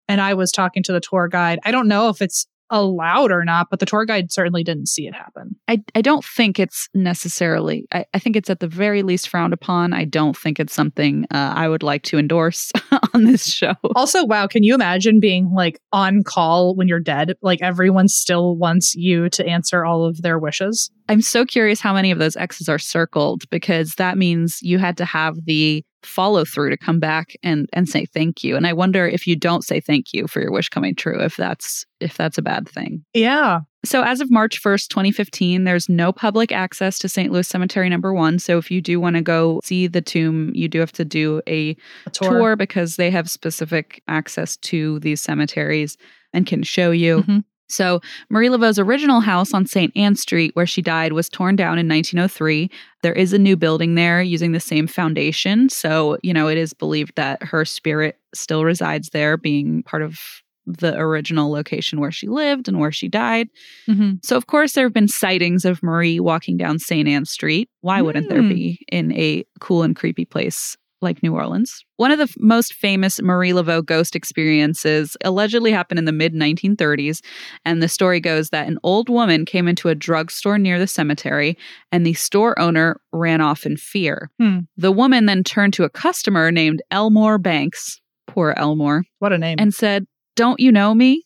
[0.07, 1.59] and I was talking to the tour guide.
[1.65, 5.07] I don't know if it's allowed or not, but the tour guide certainly didn't see
[5.07, 5.55] it happen.
[5.67, 9.53] I, I don't think it's necessarily, I, I think it's at the very least frowned
[9.53, 9.93] upon.
[9.93, 12.71] I don't think it's something uh, I would like to endorse
[13.13, 13.75] on this show.
[13.95, 17.33] Also, wow, can you imagine being like on call when you're dead?
[17.41, 20.91] Like everyone still wants you to answer all of their wishes.
[21.09, 24.97] I'm so curious how many of those X's are circled because that means you had
[24.97, 28.57] to have the follow through to come back and and say thank you.
[28.57, 31.37] And I wonder if you don't say thank you for your wish coming true, if
[31.37, 33.03] that's if that's a bad thing.
[33.13, 33.59] Yeah.
[33.85, 37.31] So as of March 1st, 2015, there's no public access to St.
[37.33, 38.39] Louis Cemetery number 1.
[38.39, 41.41] So if you do want to go see the tomb, you do have to do
[41.47, 42.29] a A tour.
[42.31, 45.97] tour because they have specific access to these cemeteries
[46.33, 47.23] and can show you.
[47.23, 47.43] Mhm.
[47.69, 49.91] So, Marie Laveau's original house on St.
[49.95, 52.69] Ann Street, where she died, was torn down in 1903.
[53.01, 55.69] There is a new building there using the same foundation.
[55.69, 60.19] So, you know, it is believed that her spirit still resides there, being part of
[60.65, 63.49] the original location where she lived and where she died.
[63.89, 64.23] Mhm.
[64.23, 67.07] So, of course, there have been sightings of Marie walking down St.
[67.07, 67.69] Ann Street.
[67.81, 68.49] Why wouldn't there Hmm.
[68.49, 71.83] be in a cool and creepy place like New Orleans.
[71.97, 77.19] One of the most famous Marie Laveau ghost experiences allegedly happened in the mid 1930s.
[77.65, 81.57] And the story goes that an old woman came into a drugstore near the cemetery
[81.91, 84.31] and the store owner ran off in fear.
[84.39, 84.59] Hmm.
[84.77, 89.57] The woman then turned to a customer named Elmore Banks, poor Elmore, What a name.
[89.59, 91.23] and said, Don't you know me?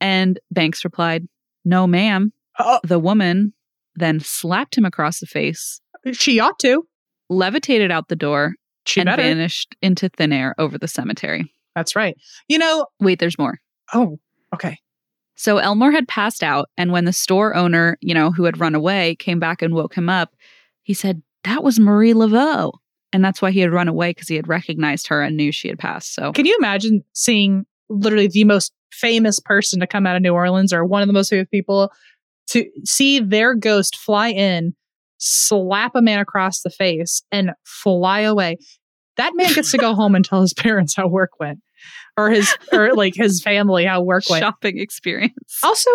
[0.00, 1.26] And Banks replied,
[1.64, 2.32] No, ma'am.
[2.58, 2.80] Oh.
[2.82, 3.52] The woman
[3.96, 5.80] then slapped him across the face,
[6.12, 6.84] she ought to.
[7.28, 8.54] levitated out the door,
[8.86, 9.22] She and better.
[9.22, 11.52] vanished into thin air over the cemetery.
[11.74, 12.16] That's right.
[12.48, 13.58] You know, Wait, there's more.
[13.94, 14.18] oh,
[14.54, 14.78] okay.
[15.36, 18.74] So Elmore had passed out, and when the store owner, you know, who had run
[18.74, 20.34] away, came back and woke him up,
[20.82, 22.72] he said, That was Marie Laveau.
[23.12, 25.68] And that's why he had run away because he had recognized her and knew she
[25.68, 26.14] had passed.
[26.14, 30.32] So Can you imagine seeing literally the most famous person to come out of New
[30.34, 31.90] Orleans or one of the most famous people
[32.48, 34.74] to see their ghost fly in,
[35.20, 38.56] slap a man across the face, and fly away?
[39.16, 41.60] That man gets to go home and tell his parents how work went,
[42.16, 44.42] or his or like his family how work went.
[44.42, 45.58] shopping experience.
[45.62, 45.90] Also,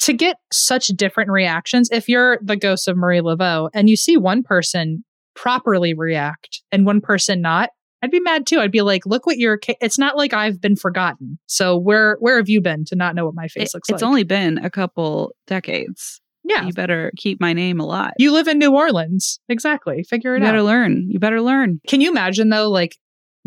[0.00, 4.16] to get such different reactions, if you're the ghost of Marie Laveau and you see
[4.16, 5.04] one person
[5.34, 7.70] properly react and one person not,
[8.02, 8.60] I'd be mad too.
[8.60, 9.58] I'd be like, look what you're.
[9.58, 9.76] Ca-.
[9.80, 11.38] It's not like I've been forgotten.
[11.46, 13.90] So where where have you been to not know what my face It- looks it's
[13.90, 13.96] like?
[13.96, 16.20] It's only been a couple decades.
[16.44, 16.64] Yeah.
[16.64, 18.12] You better keep my name alive.
[18.18, 20.02] You live in New Orleans, exactly.
[20.02, 20.46] Figure it out.
[20.46, 21.06] You better learn.
[21.08, 21.80] You better learn.
[21.86, 22.96] Can you imagine though, like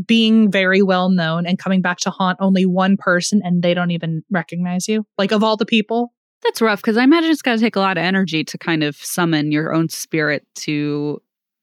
[0.06, 3.92] being very well known and coming back to haunt only one person and they don't
[3.92, 5.06] even recognize you?
[5.18, 6.14] Like of all the people,
[6.44, 8.84] That's rough because I imagine it's got to take a lot of energy to kind
[8.84, 11.22] of summon your own spirit to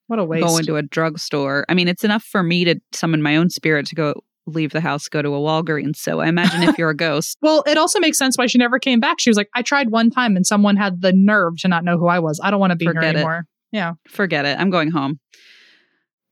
[0.08, 0.46] what a waste.
[0.46, 1.64] go into a drugstore.
[1.68, 4.14] I mean, it's enough for me to summon my own spirit to go
[4.46, 5.96] leave the house, go to a Walgreens.
[5.96, 8.78] So I imagine if you're a ghost, Well, it also makes sense why she never
[8.78, 9.20] came back.
[9.20, 11.98] She was like, I tried one time and someone had the nerve to not know
[11.98, 12.40] who I was.
[12.42, 13.14] I don't want to be Forget here it.
[13.16, 13.44] anymore.
[13.72, 13.92] Yeah.
[14.08, 14.58] forget it.
[14.58, 15.20] I'm going home.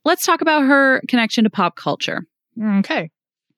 [0.04, 2.24] Let's talk about her connection to pop culture.
[2.78, 3.10] Okay.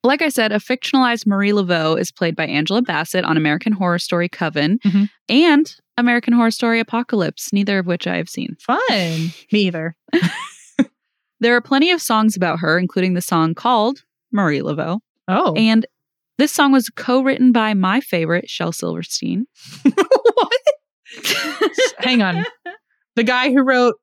[0.03, 3.99] Like I said, a fictionalized Marie Laveau is played by Angela Bassett on American Horror
[3.99, 5.09] Story Coven Mhm.
[5.29, 8.57] and American Horror Story Apocalypse, neither of which I have seen.
[8.61, 8.81] Fun.
[9.53, 9.95] Me either.
[11.43, 15.01] There are plenty of songs about her, including the song called Marie Laveau.
[15.29, 15.55] Oh.
[15.57, 15.87] And
[16.39, 19.47] this song was co written by my favorite, Shel Silverstein.
[19.83, 20.53] what?
[21.99, 22.45] Hang on.
[23.17, 23.95] The guy who wrote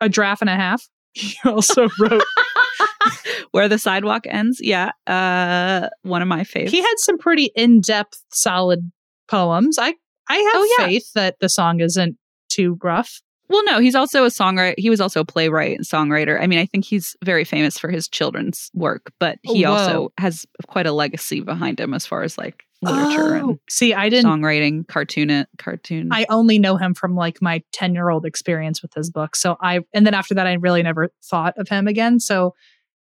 [0.00, 2.22] A Giraffe and a Half, he also wrote,
[3.50, 4.58] Where the Sidewalk Ends.
[4.60, 4.90] Yeah.
[5.06, 6.72] Uh, one of my favorites.
[6.72, 8.90] he had some pretty in depth, solid
[9.28, 9.78] poems.
[9.78, 9.94] I,
[10.28, 10.86] I have Oh, yeah.
[10.86, 12.16] faith that the song isn't
[12.48, 13.20] too rough.
[13.48, 14.74] Well, no, he's also a songwriter.
[14.76, 16.40] He was also a playwright and songwriter.
[16.40, 19.70] I mean, I think he's very famous for his children's work, but oh, he Whoa.
[19.72, 23.58] also has quite a legacy behind him as far as like literature Oh.
[23.70, 24.30] See, I didn't.
[24.30, 26.08] and songwriting, cartoon, uh, cartoon.
[26.12, 29.36] I only know him from like my 10 year old experience with his book.
[29.36, 32.18] So I, and then after that, I really never thought of him again.
[32.20, 32.54] So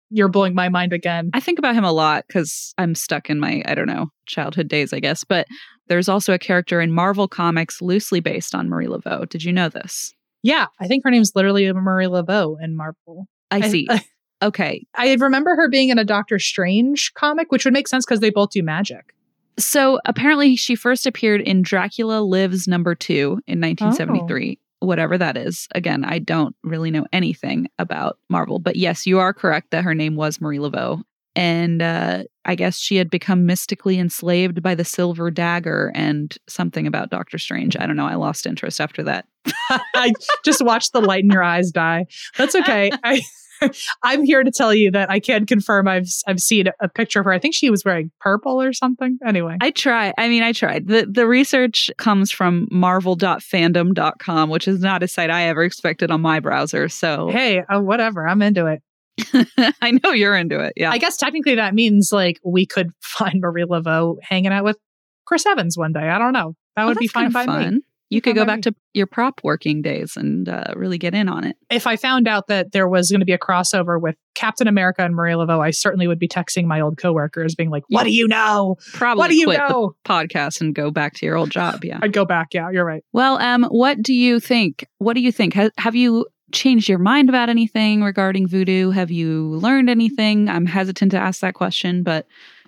[0.09, 1.29] you're blowing my mind again.
[1.33, 4.67] I think about him a lot because I'm stuck in my, I don't know, childhood
[4.67, 5.23] days, I guess.
[5.23, 5.47] But
[5.87, 9.27] there's also a character in Marvel Comics loosely based on Marie Laveau.
[9.29, 10.13] Did you know this?
[10.43, 10.67] Yeah.
[10.79, 13.27] I think her name's literally Marie Laveau in Marvel.
[13.49, 13.87] I see.
[13.89, 14.03] I,
[14.41, 14.85] okay.
[14.95, 18.29] I remember her being in a Doctor Strange comic, which would make sense because they
[18.29, 19.13] both do magic.
[19.59, 24.57] So apparently she first appeared in Dracula Lives number two in 1973.
[24.79, 25.67] Whatever that is.
[25.75, 29.93] Again, I don't really know anything about Marvel, but yes, you are correct that her
[29.93, 31.03] name was Marie Laveau.
[31.35, 36.87] And uh, I guess she had become mystically enslaved by the silver dagger and something
[36.87, 37.77] about Doctor Strange.
[37.77, 38.07] I don't know.
[38.07, 39.25] I lost interest after that.
[39.95, 40.11] I
[40.43, 42.05] just watched the light in your eyes die.
[42.37, 42.91] That's okay.
[43.03, 43.21] I,
[44.03, 47.25] I'm here to tell you that I can confirm I've I've seen a picture of
[47.25, 47.31] her.
[47.31, 49.17] I think she was wearing purple or something.
[49.25, 50.13] Anyway, I try.
[50.17, 50.87] I mean, I tried.
[50.87, 56.21] The the research comes from marvel.fandom.com, which is not a site I ever expected on
[56.21, 56.89] my browser.
[56.89, 58.27] So hey, uh, whatever.
[58.27, 58.81] I'm into it.
[59.81, 60.73] I know you're into it.
[60.75, 60.91] Yeah.
[60.91, 64.77] I guess technically that means like we could find Marie Laveau hanging out with
[65.25, 66.07] Chris Evans one day.
[66.09, 66.55] I don't know.
[66.75, 67.75] That Oh, would be fine by fun.
[67.75, 67.81] me.
[68.09, 68.61] You could go back me.
[68.63, 71.55] to your prop working days and uh, really get in on it.
[71.69, 75.01] If I found out that there was going to be a crossover with Captain America
[75.05, 78.11] and Marie Laveau, I certainly would be texting my old coworkers, being like, "What do
[78.11, 78.75] you know?
[78.91, 81.85] Probably What do you quit know?" the podcast and go back to your old job.
[81.85, 81.99] Yeah.
[82.01, 82.47] I'd go back.
[82.53, 83.01] Yeah, you're right.
[83.13, 84.85] Well, um, what do you think?
[84.97, 85.53] What do you think?
[85.53, 88.91] Have, have you changed your mind about anything regarding voodoo?
[88.91, 90.49] Have you learned anything?
[90.49, 92.25] I'm hesitant to ask that question, but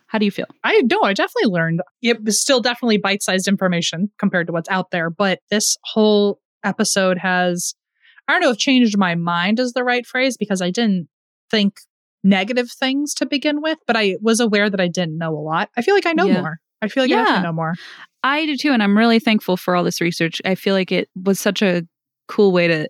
[0.08, 0.46] how do you feel?
[0.64, 1.02] I know.
[1.04, 1.82] I definitely learned.
[2.02, 6.40] It was still definitely bite sized information compared to what's out there, but this whole
[6.64, 7.74] episode has,
[8.28, 11.08] I don't know if changed my mind is the right phrase because I didn't
[11.50, 11.74] think
[12.24, 15.70] negative things to begin with, but I was aware that I didn't know a lot.
[15.76, 16.42] I feel like I know Yeah.
[16.42, 16.58] more.
[16.82, 17.24] I feel like I Yeah.
[17.24, 17.74] definitely know more.
[18.24, 20.42] I do too, and I'm really thankful for all this research.
[20.46, 21.84] I feel like it was such a
[22.30, 22.88] cool way to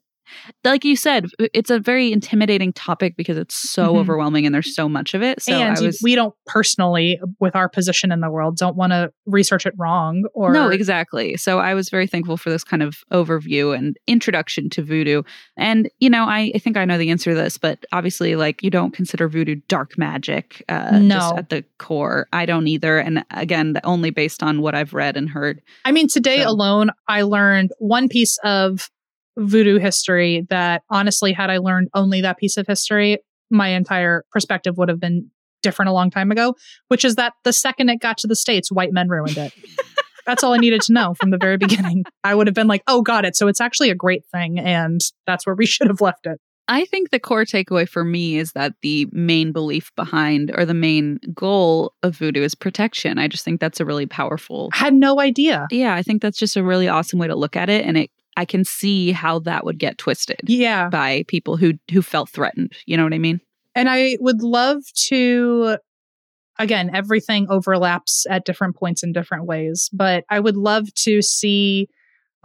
[0.64, 3.98] like you said, it's a very intimidating topic because it's so Mhm.
[4.00, 5.42] overwhelming and there's so much of it.
[5.42, 8.92] So and I was we don't personally, with our position in the world, don't want
[8.92, 11.38] to research it wrong or no, exactly.
[11.38, 15.24] So I was very thankful for this kind of overview and introduction to voodoo.
[15.58, 18.64] And you know, I, I think I know the answer to this, but obviously, like
[18.64, 20.64] you don't consider voodoo dark magic.
[20.70, 21.16] Uh, No.
[21.16, 22.98] just at the core, I don't either.
[23.00, 25.62] And again, only based on what I've read and heard.
[25.86, 28.90] I mean, today So- alone, I learned one piece of
[29.38, 33.20] voodoo history that honestly, had I learned only that piece of history,
[33.50, 35.30] my entire perspective would have been
[35.62, 36.56] different a long time ago,
[36.90, 39.54] which is that the second it got to the States, white men ruined it.
[40.26, 42.04] that's all I needed to know from the very beginning.
[42.24, 43.36] I would have been like, oh, got it.
[43.36, 44.60] So it's actually a great thing.
[44.60, 46.40] And that's where we should have left it.
[46.70, 50.74] I think the core takeaway for me is that the main belief behind or the
[50.74, 53.18] main goal of voodoo is protection.
[53.20, 54.70] I just think that's a really powerful.
[54.74, 55.68] I had no idea.
[55.72, 58.12] Yeah, I think that's just a really awesome way to look at it and it
[58.38, 60.90] I can see how that would get twisted Yeah.
[60.90, 62.74] by people who who felt threatened.
[62.86, 63.40] You know what I mean?
[63.76, 65.78] And I would love to,
[66.60, 71.88] again, everything overlaps at different points in different ways, but I would love to see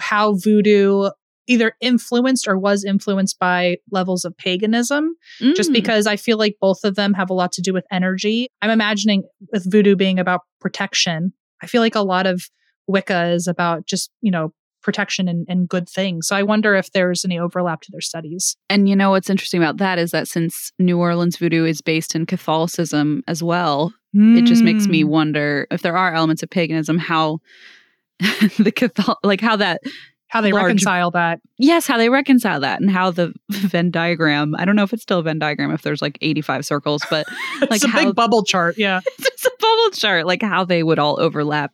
[0.01, 1.11] how voodoo
[1.47, 5.15] either influenced or was influenced by levels of paganism,
[5.57, 5.75] just Mm.
[5.75, 8.49] because I feel like both of them have a lot to do with energy.
[8.61, 11.33] I'm imagining with voodoo being about protection,
[11.63, 12.43] I feel like a lot of
[12.87, 14.53] Wicca is about just, you know,
[14.83, 16.27] protection and, and good things.
[16.29, 18.57] So I wonder if there's any overlap to their studies.
[18.71, 22.15] And you know what's interesting about that is that since New Orleans voodoo is based
[22.15, 25.09] in Catholicism as well, it just makes me Mm.
[25.09, 27.41] wonder if there are elements of paganism, how
[28.59, 29.81] the Catholic, like how that,
[30.29, 31.41] how they large- reconcile that.
[31.59, 35.03] yes, how they reconcile that and how the Venn diagram, I don't know if it's
[35.03, 37.27] still a Venn diagram if there's like 85 circles, but
[37.63, 38.77] It's Like a how- big bubble chart.
[38.79, 39.01] Yeah.
[39.19, 41.73] it's a bubble chart, like how they would all overlap.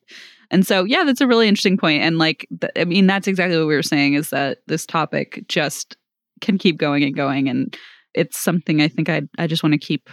[0.54, 2.02] And so, yeah, that's a really interesting point.
[2.02, 5.44] And like, th- I mean, that's exactly what we were saying is that this topic
[5.48, 5.96] just
[6.40, 7.48] can keep going and going.
[7.48, 7.76] And
[8.14, 10.08] it's something I think I I just want to keep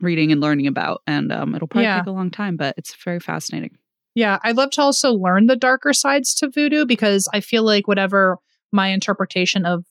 [0.00, 1.02] reading and learning about.
[1.06, 1.98] And um, it'll probably Yeah.
[1.98, 3.76] take a long time, but it's very fascinating.
[4.14, 7.86] Yeah, I'd love to also learn the darker sides to voodoo because I feel like
[7.86, 8.38] whatever
[8.72, 9.84] my interpretation of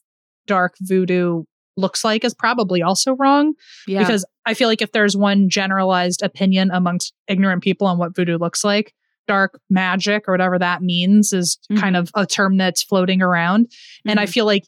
[0.46, 1.44] dark voodoo
[1.76, 3.54] looks like is probably also wrong
[3.86, 4.00] Yeah.
[4.00, 8.36] because I feel like if there's one generalized opinion amongst ignorant people on what voodoo
[8.38, 8.92] looks like,
[9.28, 11.78] dark magic or whatever that means is Mhm.
[11.80, 13.70] kind of a term that's floating around.
[14.04, 14.30] And I Mhm.
[14.30, 14.64] feel like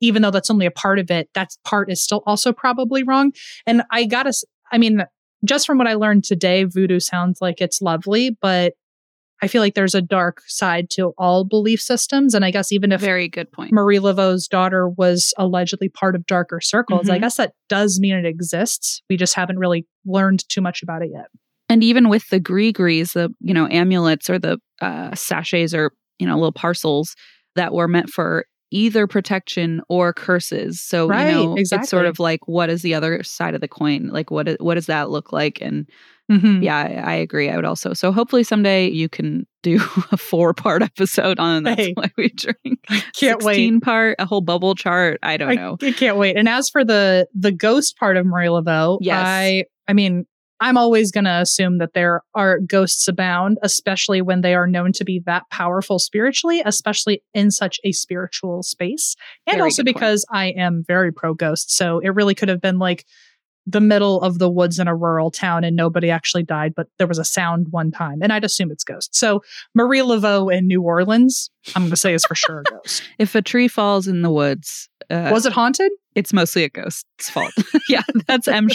[0.00, 3.32] even though that's only a part of it, that part is still also probably wrong.
[3.66, 4.32] And I gotta,
[4.72, 5.04] I mean,
[5.44, 8.72] just from what I learned today, voodoo sounds like it's lovely, but
[9.40, 12.34] I feel like there's a dark side to all belief systems.
[12.34, 13.72] And I guess even if very good point.
[13.72, 17.20] Marie Laveau's daughter was allegedly part of darker circles, I Mhm.
[17.22, 19.00] guess that does mean it exists.
[19.08, 21.26] We just haven't really learned too much about it yet.
[21.68, 26.26] And even with the gris-gris, the you know amulets or the uh, sachets or you
[26.26, 27.14] know little parcels
[27.56, 30.80] that were meant for either protection or curses.
[30.80, 33.68] So Right, you know it's sort of like what is the other side of the
[33.68, 34.08] coin?
[34.08, 35.58] Like what is, what does that look like?
[35.62, 35.86] And
[36.30, 36.62] Mhm.
[36.62, 37.48] yeah, I, I agree.
[37.48, 39.76] I would also so hopefully someday you can do
[40.12, 41.92] a four-part episode on that's Hey.
[41.94, 42.78] why we drink.
[43.18, 43.54] Can't wait.
[43.54, 45.18] 16 part, a whole bubble chart.
[45.22, 45.78] I don't I, know.
[45.82, 46.36] I can't wait.
[46.36, 49.24] And as for the the ghost part of Marie Laveau, Yes.
[49.26, 50.26] I I mean,
[50.60, 54.92] I'm always going to assume that there are ghosts abound, especially when they are known
[54.92, 59.14] to be that powerful spiritually, especially in such a spiritual space.
[59.46, 59.96] And Very also good point.
[59.96, 61.70] because I am very pro ghost.
[61.70, 63.04] So it really could have been like
[63.68, 67.06] the middle of the woods in a rural town and nobody actually died, but there
[67.06, 68.22] was a sound one time.
[68.22, 69.18] And I'd assume it's ghosts.
[69.18, 69.42] So
[69.74, 73.02] Marie Laveau in New Orleans, I'm going to say is for sure a ghost.
[73.18, 75.92] If a tree falls in the woods, uh, Was it haunted?
[76.14, 77.52] it's mostly a ghost's fault.
[77.88, 78.68] yeah, that's M.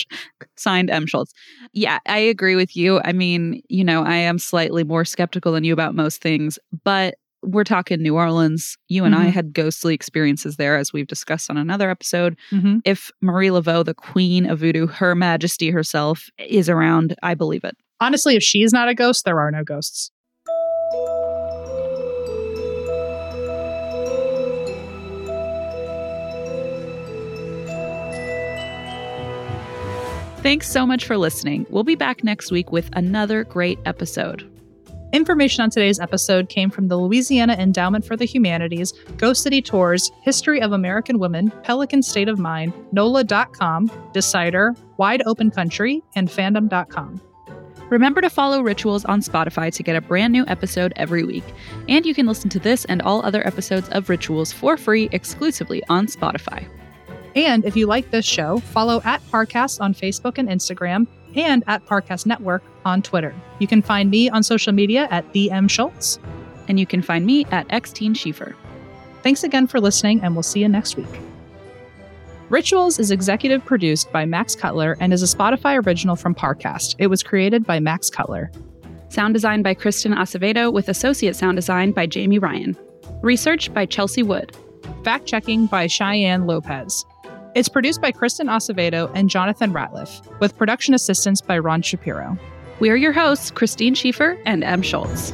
[0.56, 1.06] Signed M.
[1.08, 1.34] Schulz.
[1.74, 3.02] Yeah, I agree with you.
[3.04, 7.16] I mean, you know, I am slightly more skeptical than you about most things, but
[7.44, 8.78] we're talking New Orleans.
[8.88, 9.32] You and I Mhm.
[9.32, 12.38] had ghostly experiences there, as we've discussed on another episode.
[12.52, 12.80] Mm-hmm.
[12.86, 17.76] If Marie Laveau, the queen of voodoo, Her Majesty herself, is around, I believe it.
[18.00, 20.12] Honestly, if she's not a ghost, there are no ghosts.
[30.41, 31.66] Thanks so much for listening.
[31.70, 34.50] We'll be back next week with another great episode.
[35.14, 40.11] Information on today's episode came from the Louisiana Endowment for the Humanities, Ghost City Tours,
[40.24, 47.22] History of American Women, Pelican State of Mind, NOLA.com, Decider, Wide Open Country, and Fandom.com.
[47.91, 51.43] Remember to follow Rituals on Spotify to get a brand new episode every week.
[51.88, 55.84] And you can listen to this and all other episodes of Rituals for free exclusively
[55.89, 56.68] on Spotify.
[57.36, 61.05] And if you like this show, follow at Parcast on Facebook and Instagram
[61.36, 63.34] and at Parcast Network on Twitter.
[63.60, 66.20] You can find me on social media at DM Schulz.
[66.68, 68.56] And you can find me at Xteen Schiefer.
[69.22, 71.20] Thanks again for listening, and we'll see you next week.
[72.50, 76.96] Rituals is executive produced by Max Cutler and is a Spotify original from Parcast.
[77.00, 78.52] It was created by Max Cutler.
[79.10, 82.78] Sound design by Kristen Acevedo with associate sound design by Jamie Ryan.
[83.22, 84.56] Research by Chelsea Wood.
[85.04, 87.06] Fact checking by Cheyenne Lopez.
[87.56, 92.36] It's produced by Kristen Acevedo and Jonathan Ratliff, with production assistance by Ron Shapiro.
[92.80, 95.34] We are your hosts, Christine Schiefer and Em Schulz.